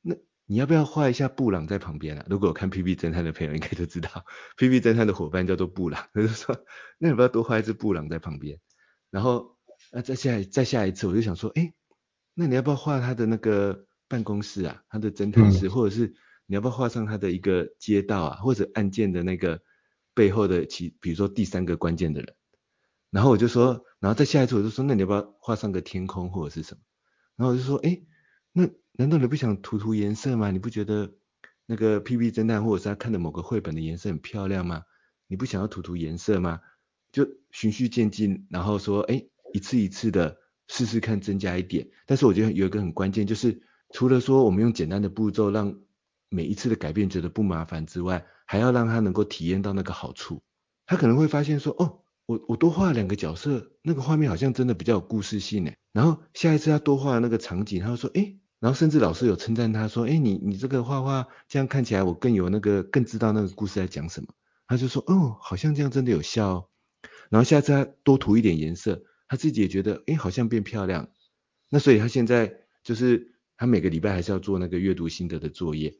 [0.00, 2.26] 那你要不要画一下布朗在旁边啊？
[2.28, 6.54] 如果有看 PP 侦探的朋友应该都知道，PP 侦探的伙伴叫做布朗， 他就说，
[6.98, 8.58] 那你要不要多画一只布朗在旁边？
[9.10, 9.56] 然后
[9.92, 11.72] 那再下再下一次，我就想说，哎，
[12.34, 14.82] 那你要不要画他的那个办公室啊？
[14.88, 16.14] 他的侦探室，或者是
[16.46, 19.62] 你要不要画上他的一个街道啊，或者案件的那个？
[20.14, 22.34] 背后的其，比如说第三个关键的人，
[23.10, 26.80] 然后我就说，然后再下一次我就说，那你要不要画上个天空或者是什么？
[27.36, 28.02] 然后我就说，哎，
[28.52, 30.50] 那难道你不想涂涂颜色吗？
[30.50, 31.14] 你不觉得
[31.66, 34.82] 那个屁屁侦探或者是他看的某个绘本的颜色很漂亮吗？
[35.28, 36.60] 你不想要涂涂颜色吗？
[37.10, 41.90] 就循序渐进，然后说，哎，一次一次的试试看增加一点。
[42.06, 45.78] 但是我觉得有一个很关键，就是除了说我们用简单的步骤让
[46.32, 50.42] 每一次的改变觉得不麻烦之外，还要让他能够体验到那个好处，
[50.86, 55.76] 他可能会发现说，哦，我我多画两个角色，那个画面好像真的比较有故事性诶。
[55.92, 64.28] 然后下一次他多画那个场景，他会说，诶，然后甚至老师有称赞他说，诶，你你这个画画这样看起来我更有那个更知道那个故事在讲什么。
[64.66, 66.68] 他就说，哦，好像这样真的有效哦。
[67.28, 71.10] 然后下次他多涂一点颜色，他自己也觉得，诶，好像变漂亮。
[71.68, 75.94] 那所以他现在就是他每个礼拜还是要做那个阅读心得的作业。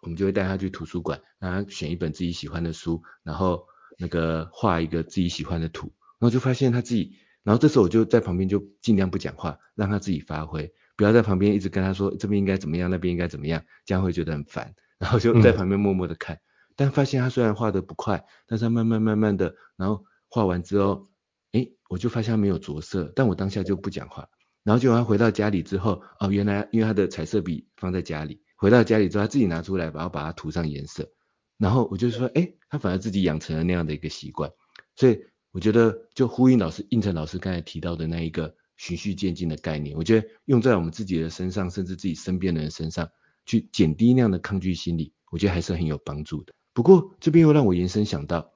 [0.00, 3.66] 我们就会带他去图书馆，让他选一本自己喜欢的书，然后
[3.98, 16.40] 那个画一个自己喜欢的图，然后就发现他自己，然后这时候我就在旁边就尽量不讲话，让他自己发挥，不要在旁边一直跟他说这边应该怎么样，那边应该怎么样，这样会觉得很烦，然后就在旁边默默的看，嗯、
[16.76, 21.10] 但发现他虽然画得不快，但是他慢慢慢慢的，然后画完之后，
[21.52, 24.28] 诶，我就发现他没有着色，但我当下就不讲话，
[24.62, 28.42] 然后就他回到家里之后，哦，原来因为他的彩色笔放在家里。
[28.58, 31.10] 回到家里之后，他自己拿出来，然后把它涂上颜色。
[31.56, 34.50] 然后我就说，哎，他反而自己养成了那样的一个习惯。
[34.96, 35.20] 所以
[35.52, 43.08] 我觉得，就呼应老师应成老师刚才提到的那一个循序渐进的概念，我觉得用在我们自己的身上，甚至自己身边的人身上，
[43.46, 46.52] 去减低那样的抗拒心理，我觉得还是很有帮助的。
[46.72, 48.52] 不过这边又让我延伸想到，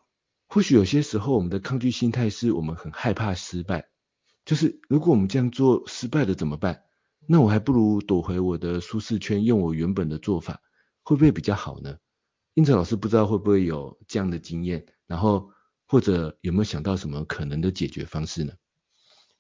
[0.48, 3.86] 或许有些时候我们的抗拒心态是我们很害怕失败，
[4.44, 6.82] 就是如果我们这样做失败了怎么办？
[7.26, 10.61] 那我还不如躲回我的舒适圈，用我原本的做法，
[11.02, 11.96] 会不会比较好呢？
[12.54, 15.48] 胤丞老师不知道会不会有这样的经验，然后
[15.87, 18.52] 或者有没有想到什么可能的解决方式呢？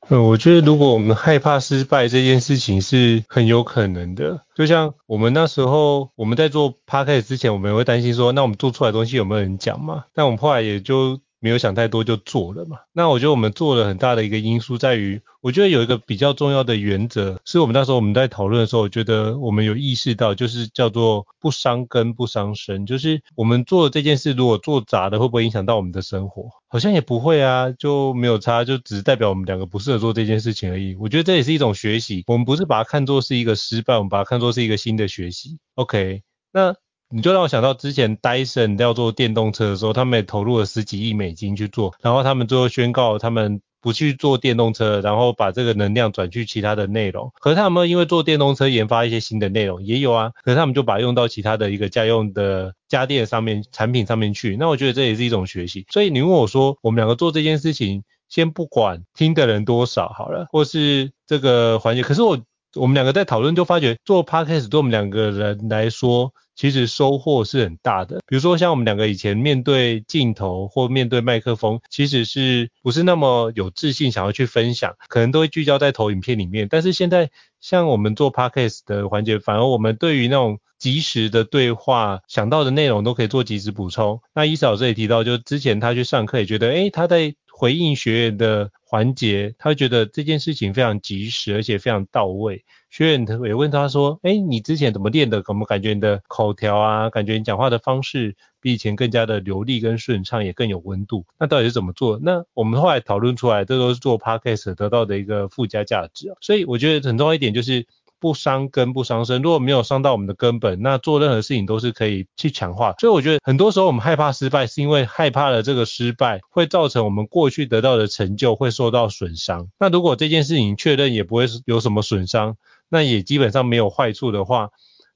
[0.08, 10.04] 嗯，我觉得如果我们害怕失败这件事情是很有可能的，就像我们那时候我们在做 podcast 之前，我们也会担心说，那我们做出来的东西有没有人讲嘛？
[10.14, 11.20] 但我们后来也就。
[11.42, 12.78] 没有想太多就做了嘛。
[12.92, 22.86] 那我觉得我们做了很大的一个因素在于，我觉得有一个比较重要的原则，是我们那时候我们在讨论的时候，我觉得我们有意识到，就是叫做不伤根不伤身。
[22.86, 26.48] 就是我们做的这件事，如果做砸的，会不会影响到我们的生活？
[26.68, 30.94] 好像也不会啊，就没有差，就只是代表我们两个不适合做这件事情而已。
[30.94, 35.58] 我觉得这也是一种学习，我们不是把它看作是一个失败，我们把它看作是一个新的学习。
[35.74, 36.76] OK，那。
[37.14, 47.30] 你就让我想到之前 Dyson 要做电动车的时候，他们也投入了十几亿美金去做，然后他们最后宣告他们不去做电动车，然后把这个能量转去其他的内容。
[47.38, 54.56] 可是他们因为做电动车研发一些新的内容，也有啊，可是他们就把用到其他的一个家用的家电上面、产品上面去。
[54.56, 55.84] 那我觉得这也是一种学习。
[55.90, 62.40] 所以你问我说，我们两个做这件事情，先不管听的人多少好了，或是这个环节，可是我
[62.74, 66.32] 我们两个在讨论就发觉，做 Podcast 对我们两个人来说。
[66.62, 76.68] 其实收获是很大的，比如说像我们两个以前面对镜头或面对麦克风，其实是不是那么有自信想要去分享，可能都会聚焦在投影片里面。
[76.70, 84.20] 但是现在像我们做 Podcast 的环节，反而我们对于那种即时的对话，想到的内容都可以做即时补充。
[84.32, 92.64] 那伊嫂老师也提到，就之前他去上课也觉得，诶，他在回应学员的环节，他会觉得这件事情非常及时，而且非常到位。
[92.92, 95.42] 学员也问他说：“哎，你之前怎么练的？
[95.42, 101.24] 怎么感觉你的口条啊，感觉你讲话的方式比以前更加的流利跟顺畅，也更有温度？
[101.40, 102.20] 那到底是怎么做？
[102.22, 106.36] 那我们后来讨论出来，这都是做 Podcast 得到的一个附加价值啊。
[106.42, 107.86] 所以我觉得很重要一点就是。”
[108.22, 112.94] 不伤根不伤身，如果没有伤到我们的根本，那做任何事情都是可以去强化。
[113.00, 119.66] 所以我觉得很多时候我们害怕失败，是因为害怕了这个失败会造成我们过去得到的成就会受到损伤。
[119.76, 122.56] 那如果这件事情确认也不会有什么损伤，
[122.92, 124.68] 那也基本上没有坏处的话，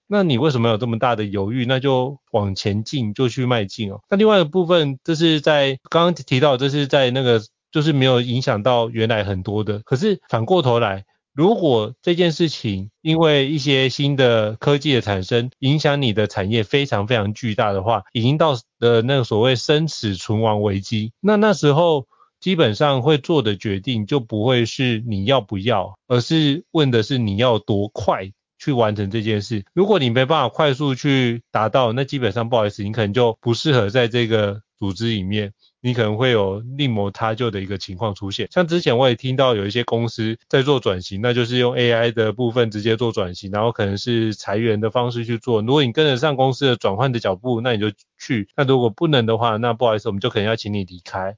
[0.06, 1.66] 那你为什么有这么大的犹豫？
[1.66, 4.00] 那就往前进，就去迈进哦。
[4.08, 11.04] 那另外一部分，这是在刚刚提到，这是在那个就是没有影响到原来很多的，可是反过头来。
[11.34, 22.06] 如果这件事情因为一些新的科技的产生，影响你的产业非常非常巨大的话，已经到了那个所谓生死存亡危机，那那时候
[22.40, 29.64] 基本上会做的决定就不会是你要不要，而是问的是你要多快去完成这件事。
[29.75, 35.53] 如果你没办法快速去达到，那基本上不好意思，你可能就不适合在这个组织里面。
[35.83, 45.61] 你可能会有另谋他就的一个情况出现，像之前我也听到有一些公司在做转型，那就是用 AI 的部分直接做转型，然后可能是裁员的方式去做。
[45.62, 51.37] 如果你跟得上公司的转换的脚步，那你就去；那如果不能的话，那不好意思，我们就可能要请你离开。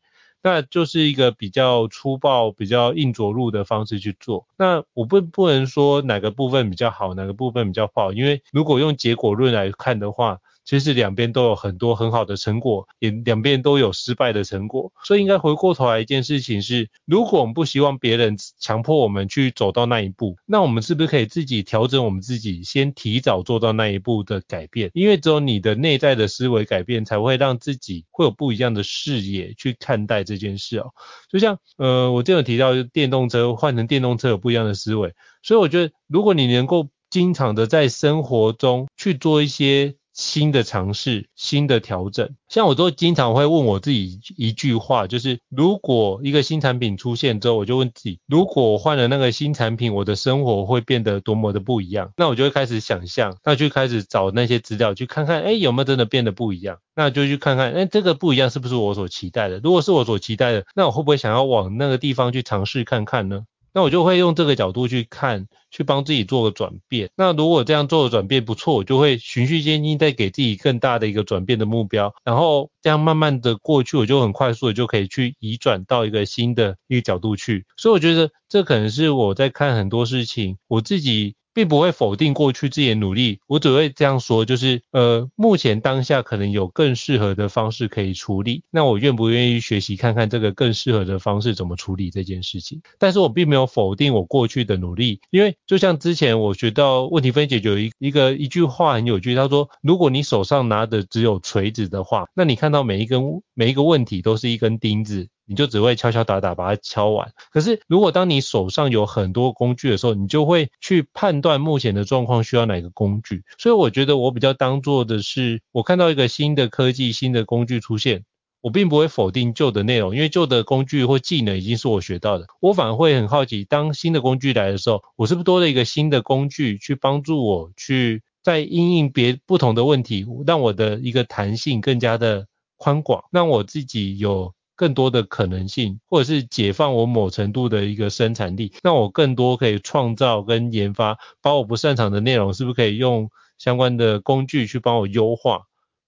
[0.48, 4.46] 那就是一个比较粗暴、比较硬着陆的方式去做。
[4.56, 10.38] 那我不不能说哪个部分比较好，哪个部分比较不好，因为如果用结果论来看的话。
[10.68, 24.90] 其实两边都有很多很好的成果，也两边都有失败的成果，所以应该回过头来一件事情是，如果我们不希望别人强迫我们去走到那一步，那我们是不是可以自己调整我们自己，先提早做到那一步的改变？
[24.92, 30.90] 因为只有你的内在的思维改变，才会让自己会有不一样的视野去看待这件事哦。
[31.30, 39.94] 就像呃，我之前有提到，电动车换成电动车有不一样的思维，所以我觉得如果你能够经常的在生活中去做一些。
[40.18, 52.10] 新的尝试，新的调整，像我都经常会问我自己一句话，就是如果一个新产品出现之后，我就问自己，如果我换了那个新产品，我的生活会变得多么的不一样？
[52.16, 56.78] 那我就会开始想象，那就开始找那些资料，去看看，哎，有没有真的变得不一样？
[56.96, 59.60] 那就去看看，哎，这个不一样是不是我所期待的？
[59.60, 63.44] 如果是我所期待的，那我会不会想要往那个地方去尝试看看呢？
[63.78, 67.10] 那我就会用这个角度去看，去帮自己做个转变。
[67.14, 72.12] 那如果这样做的转变不错，我就会循序渐进，再给自己更大的一个转变的目标。
[72.24, 77.66] 然后这样慢慢的过去，我就很快速的就可以去移转到一个新的一个角度去。
[77.76, 81.36] 所以我觉得这可能是我在看很多事情，我自己。
[81.58, 92.80] 并不会否定过去自己的努力，我只会这样说，就是呃，目前当下可能有更适合的方式可以处理，那我愿不愿意学习看看这个更适合的方式怎么处理这件事情？
[93.00, 103.20] 但是我并没有否定我过去的努力，因为就像之前我学到问题分解就有一一个一句话很有趣，他说，如果你手上拿的只有锤子的话，那你看到每一根
[103.54, 105.26] 每一个问题都是一根钉子。
[105.48, 107.32] 你就只会敲敲打打把它敲完。
[107.50, 113.42] 可是如果当你手上有很多工具的时候，你就会去判断目前的状况需要哪个工具。
[113.58, 118.24] 所以我觉得我比较当做的是，我看到一个新的科技、新的工具出现，
[118.60, 122.46] 我并不会否定旧的内容，因为旧的工具或技能已经是我学到的。
[122.60, 132.46] 我反而会很好奇，当新的工具来的时候，我是不是多了一个新的工具去帮助我去在因应别不同的问题，让我的一个弹性更加的
[132.76, 145.62] 宽广，让我自己有更多的可能性，或者是解放我某程度的一个生产力，那我更多可以创造跟研发，把我不擅长的内容是不是可以用相关的工具去帮我优化？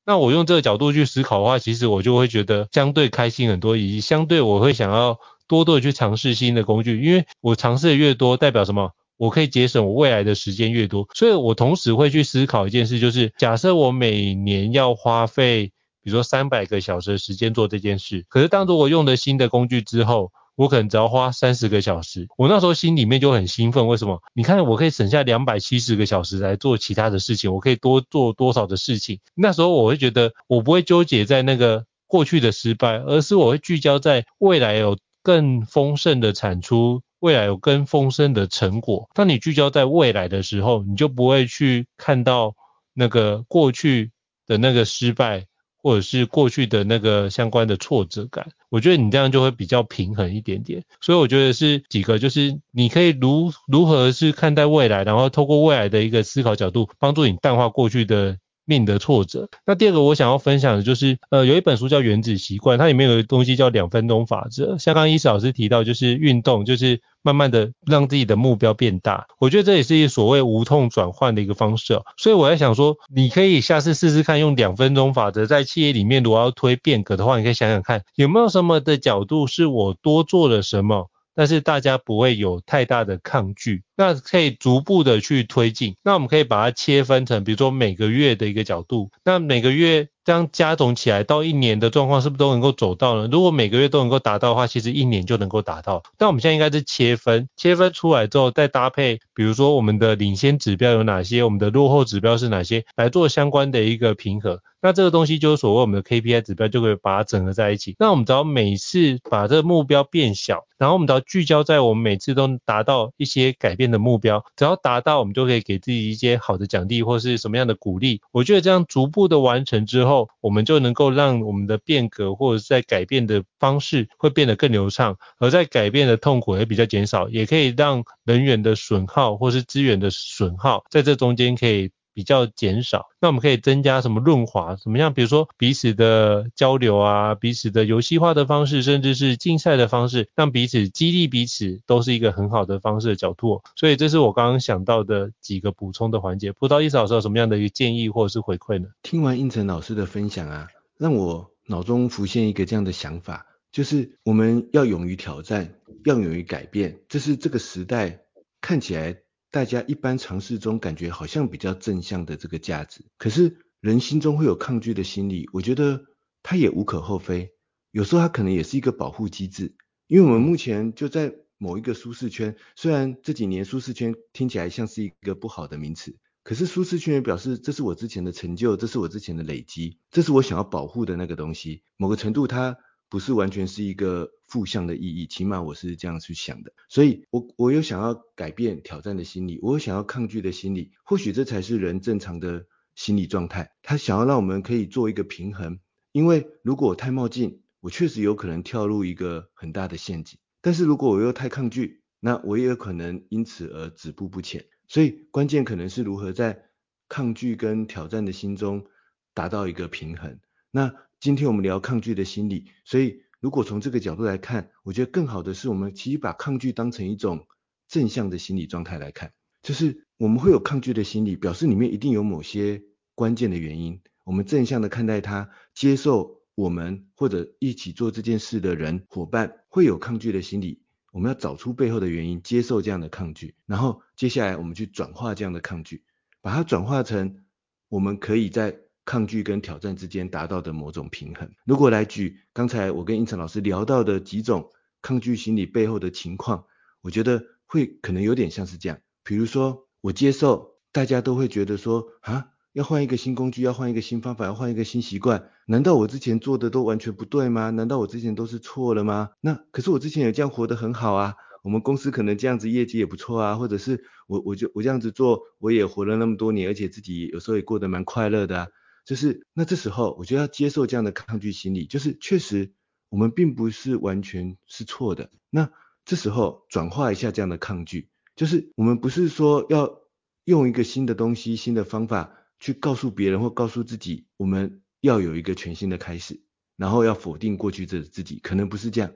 [0.07, 5.19] 那我用这个角度去思考的话，其实我就会觉得相对开心很多，以及相对我会想要
[5.49, 8.93] 多多的去尝试新的工具，因为我尝试的越多，代表什么？
[9.17, 15.73] 我可以节省我未来的时间越多，所以我同时会去思考一件事，就是假设我每年要花费，
[16.03, 23.87] 比如说三百个小时的时间做这件事，可是当如果用了新的工具之后，我可能只要花三十个小时，我那时候心里面就很兴奋。
[23.87, 24.21] 为什么？
[24.35, 29.21] 你看，我可以省下两百七十个小时来做其他的事情，我可以多做多少的事情？
[29.35, 39.09] 那时候我会觉得，我不会纠结在那个过去的失败，而是我会聚焦在未来有更丰盛的产出，未来有更丰盛的成果。
[39.15, 42.55] 当你聚焦在未来的时候，你就不会去看到
[42.93, 44.11] 那个过去
[44.47, 45.47] 的那个失败。
[45.83, 50.83] 或者是过去的那个相关的挫折感，我觉得你这样就会比较平衡一点点。
[51.01, 58.39] 所以我觉得是几个，就是你可以如如何是看待未来，然后透过未来的一个思考角度，帮助你淡化过去的。
[58.71, 59.49] 命的挫折。
[59.67, 64.79] 那第二个我想要分享的就是，呃，有一本书叫《原子习惯》，它里面有一个东西叫两分钟法则。
[64.79, 69.27] 像刚刚伊斯老师提到，就是运动，就是慢慢的让自己的目标变大。
[69.41, 72.01] 我觉得这也是一所谓无痛转换的一个方式。
[72.17, 81.11] 所以我在想说，你可以下次试试看用两分钟法则，在企业里面如果要推变革的话，你可以想想看有没有什么的角度是我多做了什么。
[81.41, 85.97] 但是大家不会有太大的抗拒，那可以逐步的去推进。
[86.05, 90.09] 那我们可以把它切分成，比如说每个月的一个角度，那每个月。
[90.23, 93.29] 这样加总起来，到一年的状况是不是都能够走到呢？
[93.33, 96.03] 如果每个月都能够达到的话，其实一年就能够达到。
[96.19, 104.61] 但我们现在应该是切分，切分出来之后再搭配，比如说我们的领先指标有哪些，我们的落后指标是哪些，来做相关的一个平衡。
[104.83, 107.97] 那这个东西就是所谓我们的 KPI 指标，就可以把它整合在一起。
[107.99, 118.21] 那我们只要每次把这个目标变小，然后我们只要聚焦在我们每次都达到一些改变的目标，只要达到，我们就可以给自己一些好的奖励或是什么样的鼓励。
[118.33, 120.29] 我觉得这样逐步的完成之后。
[120.41, 131.91] 我们就能够让我们的变革或者是在改变的方式会变得更流畅，而在改变的痛苦也比较减少，也可以让人员的损耗或是资源的损耗在这中间可以。
[132.13, 134.77] 比较减少，那我们可以增加什么润滑？
[134.77, 135.15] 怎么样？
[135.15, 143.63] 比如说彼此的交流啊，彼此的游戏化的方式，甚至是竞赛的方式，让彼此激励彼此，都是一个很好的方式的角度。
[143.77, 146.53] 所以这是我刚刚想到的几个补充的环节。
[146.53, 148.89] 不知道伊斯老师有什么样的一个建议或者是回馈呢？
[149.03, 158.21] 听完胤丞老师的分享啊，让我脑中浮现一个这样的想法，就是我们要勇于挑战，要勇于改变，这是这个时代
[158.61, 159.17] 看起来。
[159.51, 166.05] 大家一般尝试中感觉好像比较正向的这个价值，可是人心中会有抗拒的心理，我觉得
[166.43, 167.53] 它也无可厚非。
[167.91, 169.75] 有时候它可能也是一个保护机制，
[170.07, 181.83] 因为我们目前就在某一个舒适圈，虽然这几年舒适圈听起来像是一个不好的名词，可是舒适圈也表示这是我之前的成就，这是我之前的累积，这是我想要保护的那个东西。
[181.97, 182.77] 某个程度它。
[183.13, 186.73] 不是完全是一个负向的意义，起码我是这样去想的。
[186.89, 190.91] 所以我，我有想要改变、挑战的心理，我有想要抗拒的心理。
[191.05, 193.71] 或许这才是人正常的心理状态。
[193.83, 195.79] 他想要让我们可以做一个平衡，
[196.11, 200.39] 因为如果我太冒进，我确实有可能跳入一个很大的陷阱。
[200.61, 204.67] 但是如果我又太抗拒，那我也有可能因此而止步不前。
[204.89, 206.65] 所以，关键可能是如何在
[207.09, 208.85] 抗拒跟挑战的心中
[209.33, 210.41] 达到一个平衡。
[210.73, 210.93] 那。
[211.21, 217.47] 今天我们聊抗拒的心理，所以如果从这个角度来看，我觉得更好的是我们其实把抗拒当成一种
[217.89, 219.33] 正向的心理状态来看，
[219.63, 222.83] 就是我们会有抗拒的心理，表示里面一定有某些
[223.15, 224.03] 关键的原因。
[224.25, 236.05] 我们正向的看待它，接受我们或者一起做这件事的人伙伴会有抗拒的心理，我们要找出背后的原因，接受这样的抗拒，然后接下来我们去转化这样的抗拒，
[236.43, 237.43] 把它转化成
[237.89, 238.81] 我们可以在。
[239.11, 241.51] 抗拒跟挑战之间达到的某种平衡。
[241.65, 244.71] 如果来举刚才我跟胤丞老师聊到的几种
[245.03, 246.67] 抗拒心理背后的情况，
[247.01, 249.01] 我觉得会可能有点像是这样。
[249.25, 257.71] 比如说，我接受大家都会觉得说，啊，要换一个新工具，要换一个新方法，要换一个新习惯，难道我之前做的都完全不对吗？
[257.71, 259.31] 难道我之前都是错了吗？
[259.41, 261.35] 那可是我之前也这样活得很好啊。
[261.65, 268.69] 我们公司可能这样子业绩也不错啊，或者是我我就我这样子做，我也活了那么多年，而且自己有时候也过得蛮快乐的啊。
[269.05, 272.73] 就是那这时候我就要接受这样的抗拒心理，就是确实
[273.09, 275.31] 我们并不是完全是错的。
[275.51, 275.71] 那
[276.05, 280.01] 这时候转化一下这样的抗拒，就是我们不是说要
[280.45, 286.41] 用一个新的东西、新的方法去告诉别人或告诉自己，我们要有一个全新的开始，
[286.77, 289.13] 然后要否定过去的自己，可能不是这样，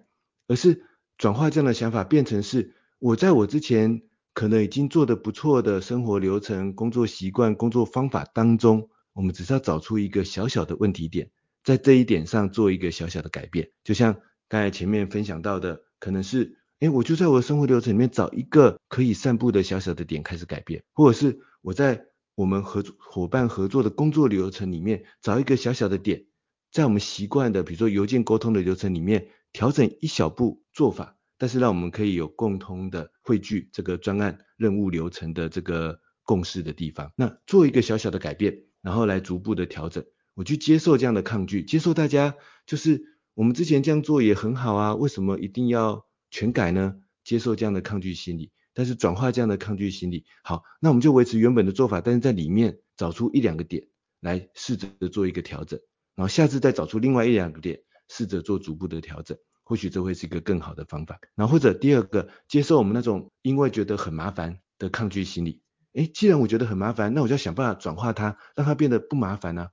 [0.49, 0.85] 而是
[1.18, 4.03] 转化这样的想法变成是我在我之前。
[4.35, 11.30] 可能已经做得不错的生活流程、工作习惯、工作方法当中，我们只是要找出一个小小的问题点，
[11.62, 13.70] 在这一点上做一个小小的改变。
[13.82, 22.04] 就像刚才前面分享到的，可能是，诶，我就在我的生活流程里面找一个可以散步的小小的点开始改变，或者是我在
[22.34, 26.26] 我们合作伙伴合作的工作流程里面找一个小小的点，
[26.70, 31.16] 在我们习惯的，比如说邮件沟通的流程里面调整一小步做法。
[31.36, 40.05] 但是让我们可以有共通的汇聚这个专案任务流程的这个共识的地方，那做一个小小的改变，然后来逐步的调整。
[40.35, 46.97] 我去接受这样的抗拒，接受大家就是我们之前这样做也很好啊，为什么一定要全改呢？
[47.24, 53.89] 接受这样的抗拒心理，但是转化这样的抗拒心理，好，那我们就维持原本的做法，但是在里面找出一两个点
[54.20, 55.80] 来试着做一个调整，
[56.14, 59.39] 然后下次再找出另外一两个点，试着做逐步的调整。
[59.66, 61.18] 或许这会是一个更好的方法。
[61.35, 65.62] 然后或者第二个，接受我们那种因为觉得很麻烦的抗拒心理。
[65.95, 69.70] 诶，既然我觉得很麻烦，那我就要想办法转化它，让它变得不麻烦啊。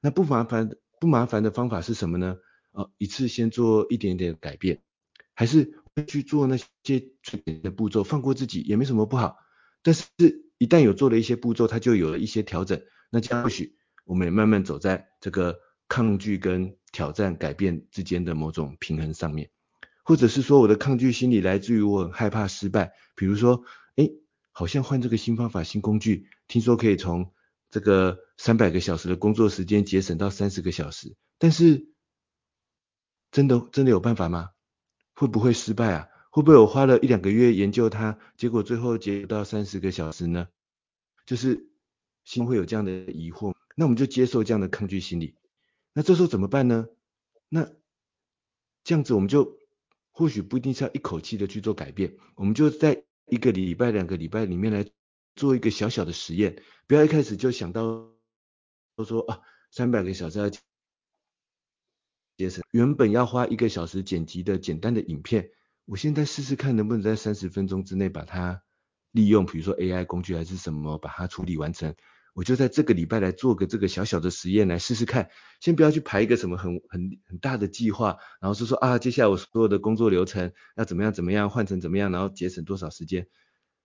[0.00, 2.36] 那不麻烦不麻烦的方法是什么呢？
[2.72, 4.80] 哦，一次先做一点点改变，
[5.34, 9.36] 还是去做那些最简单的步骤，放过自己也没什么不好。
[9.82, 10.04] 但是，
[10.58, 12.80] 一旦有做了一些步骤，它就有了一些调整。
[13.10, 15.60] 那这样或许我们也慢慢走在这个。
[15.86, 19.50] 抗拒跟挑战改变之间的某种平衡上面，
[20.02, 23.62] 或者是说我的抗拒心理来自于我很害怕失败，比如说，
[24.56, 27.32] 好像换这个新方法、新工具，听说可以从
[27.70, 31.88] 这个三百个小时的工作时间节省到三十个小时，但是
[33.32, 34.50] 真的真的有办法吗？
[35.12, 36.08] 会不会失败啊？
[36.30, 40.46] 会不会我花了一两个月研究它，结果最后节省到三十个小时呢？
[41.26, 41.68] 就是
[42.22, 45.36] 心会有这样的疑惑，那我们就接受这样的抗拒心理。
[45.92, 46.86] 那这时候怎么办呢？
[47.48, 47.70] 那
[48.84, 49.58] 这样子我们就
[50.12, 54.86] 或许不一定是要一口气的去做改变，我们就在一个礼拜、两个礼拜里面来
[55.34, 57.82] 做一个小小的实验，不要一开始就想到
[58.96, 60.48] 都说啊三百个小时要
[62.36, 65.50] 节省，原本要花一个小时剪辑的简单的影片，
[65.84, 68.62] 我现在试试看能不能在三十分钟之内把它
[69.12, 71.94] 利用，比如说 AI 工具还是什么，把它处理完成。
[72.34, 75.30] 我就在这个礼拜来做个这个小小的实验来试试看，
[75.60, 83.28] 先不要去排一个什么很很很大的计划，然后是说啊，接下来我所有的工作流程要怎么样怎么样换成怎么样，然后节省多少时间。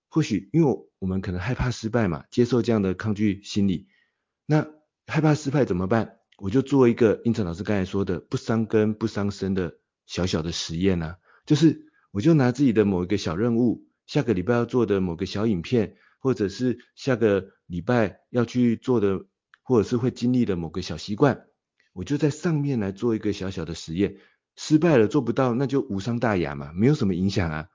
[0.09, 3.87] 或许因为我们可能害怕失败嘛，接受这样的抗拒心理。
[4.47, 4.67] 那
[5.05, 6.17] 害怕失败怎么办？
[6.39, 9.77] 我就做一个胤丞老师刚才说的不伤根不伤身的
[10.07, 15.97] 小小的实验啊，就是我就拿自己的某一个小任务，下个礼拜要做的某个小影片。
[16.19, 19.25] 或者是下个礼拜要去做的，
[19.63, 21.47] 或者是会经历的某个小习惯，
[21.93, 24.17] 我就在上面来做一个小小的实验，
[24.55, 27.69] 失败了做不到，那就无伤大雅嘛，没有什么影响啊。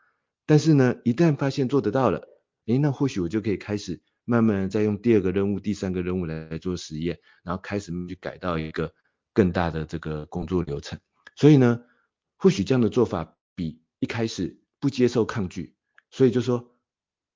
[0.45, 2.29] 但是呢，一旦发现做得到了，
[2.67, 8.93] 诶，那或许我就可以开始慢慢再用第二个任务、第三个任务来来做实验，然后开始去改到一个
[9.33, 10.99] 更大的这个工作流程。
[11.35, 11.83] 所以呢，
[12.37, 15.75] 或许这样的做法比一开始不接受抗拒，
[16.11, 16.74] 所以就说。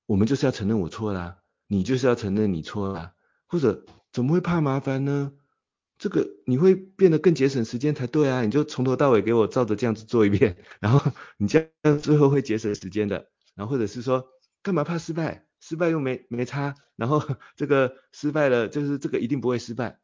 [0.09, 1.37] 我们就是要承认我错啦，
[1.67, 3.13] 你就是要承认你错啦，
[3.47, 5.35] 或者怎么会怕麻烦呢？
[5.99, 13.29] 这个你会变得更节省时间才对啊，你就从头到尾给我照着这样子做一遍， 然后你这样最后会节省时间的。
[13.55, 14.27] 然后或者是说，
[14.63, 15.47] 干嘛怕失败？
[15.61, 17.23] 失败又没没差，然后
[17.55, 19.99] 这个失败了就是这个一定不会失败，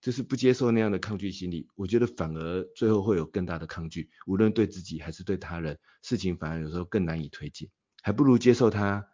[0.00, 7.68] 就是不接受那样的抗拒心理，我觉得反而最后会有更大的抗拒，无论对自己还是对他人，事情反而有时候更难以推进，
[8.02, 9.04] 还不如接受它。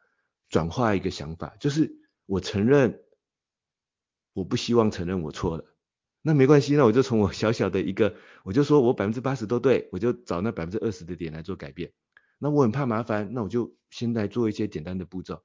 [0.53, 1.97] 转化一个想法，就是
[2.27, 3.01] 我承认，
[4.35, 5.65] 我不希望承认我错了，
[6.21, 11.91] 那没关系，那我就从我小小的一个，我就说我百分之八十都对，我就找那百分之二十的点来做改变。
[12.39, 15.43] 那我很怕麻烦，那我就先来做一些简单的步骤。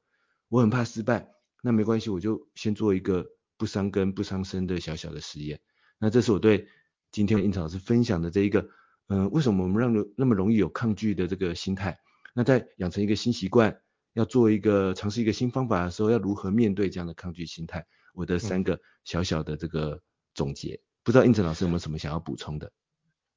[0.49, 1.32] 我很怕失败，
[1.64, 5.62] 那没关系，我就先做一个不伤根不伤身的小小的实验。
[5.99, 6.68] 那这是我对
[7.14, 8.68] 今天胤丞老师分享的这一个，
[9.08, 11.97] 嗯、为什么我们让那么容易有抗拒的这个心态？
[12.36, 13.80] 那在养成一个新习惯。
[14.18, 17.86] 要做一个尝试一个新方法的时候，要如何面对这样的抗拒心态？
[18.15, 20.01] 我的三个小小的这个
[20.34, 22.72] 总结，嗯、不知道应成老师有没有什么想要补充的？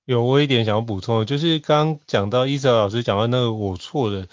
[0.07, 4.27] 有，我一点想要补充的，就是刚刚讲到伊泽老师讲到那个我错了，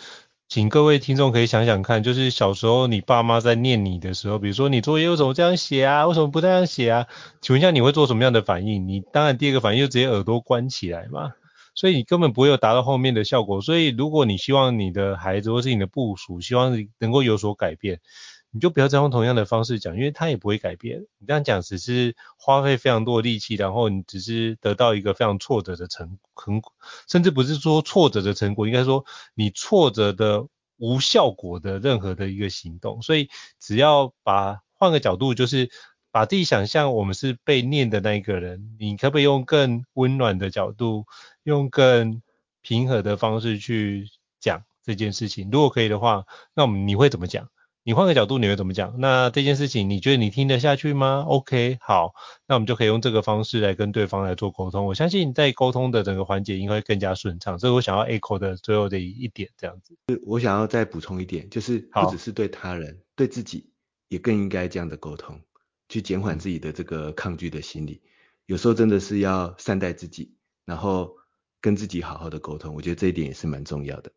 [0.48, 6.08] 请各位听众可以想想看，就是小时候你爸妈在念你的时候，比如说你作业为什么这样写啊？
[6.08, 7.08] 为什么不这样写啊？
[7.42, 8.88] 请问一下你会做什么样的反应？
[8.88, 11.34] 你当然第一个反应就直接耳朵关起来嘛。
[11.78, 13.62] 所以你根本不会有达到后面的效果。
[13.62, 18.02] 所以如果你希望你的孩子或是你的部属希望能够有所改变，
[18.50, 21.02] 你就不要再用同样的方式讲，因为他也不会改变。
[21.20, 26.74] 你这样讲只是花费非常多的力气，然后你只是得到一个非常挫折的成果，
[27.08, 29.06] 甚至不是说挫折的成果，应该说
[29.36, 30.48] 你挫折的
[30.78, 33.02] 无效果的任何的一个行动。
[33.02, 35.70] 所以只要把换个角度，就是
[36.18, 41.06] 把自己想象我们是被念的那一个人，你可不可以用更温暖的角度？
[41.44, 42.24] 用更
[42.64, 44.10] 平和的方式去
[44.40, 47.50] 讲这件事情，如果可以的话，那我们你会怎么讲？
[47.84, 48.96] 你换个角度，你会怎么讲？
[48.98, 52.16] 那这件事情你觉得你听得下去吗？OK，好，
[52.48, 54.88] 那我们就可以用这个方式来跟对方来做沟通。
[54.88, 57.60] 我相信在沟通的整个环节应该会更加顺畅。
[57.60, 59.96] 这是我想要 echo 的最后的一点，这样子。
[60.26, 63.70] 我想要再补充一点，就是不只是对他人，对自己
[64.08, 65.40] 也更应该这样的沟通，
[65.90, 68.02] 去减缓自己的这个抗拒的心理。
[68.46, 70.36] 有时候真的是要善待自己，
[70.66, 71.18] 然后。
[71.60, 74.12] 跟自己好好的沟通，我觉得这一点也是蛮重要的。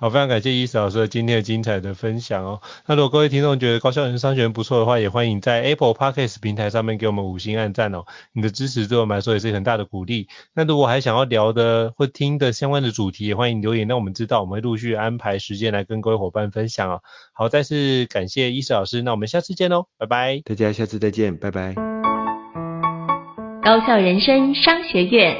[0.00, 2.62] 好，非常感谢医师老师今天的精彩的分享哦。
[2.86, 8.04] 那如果各位听众觉得高效人生商学院不错的话，也欢迎在 Apple Podcast 平台上面给我们五星按赞哦。
[8.32, 10.26] 你的支持对我们来说也是很大的鼓励。
[10.54, 17.02] 那如果还想要聊的或听的相关的主题，也欢迎留言让我们知道，我们会陆续安排时间来跟各位伙伴分享哦。
[17.34, 20.40] 好，再次感谢医师老师，那我们下次见喽，拜拜。
[20.46, 21.74] 大家下次再见，拜拜。
[23.62, 25.36] 高效人生商学院。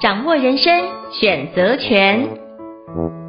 [0.00, 0.66] 掌握人生
[1.12, 3.21] 选择权。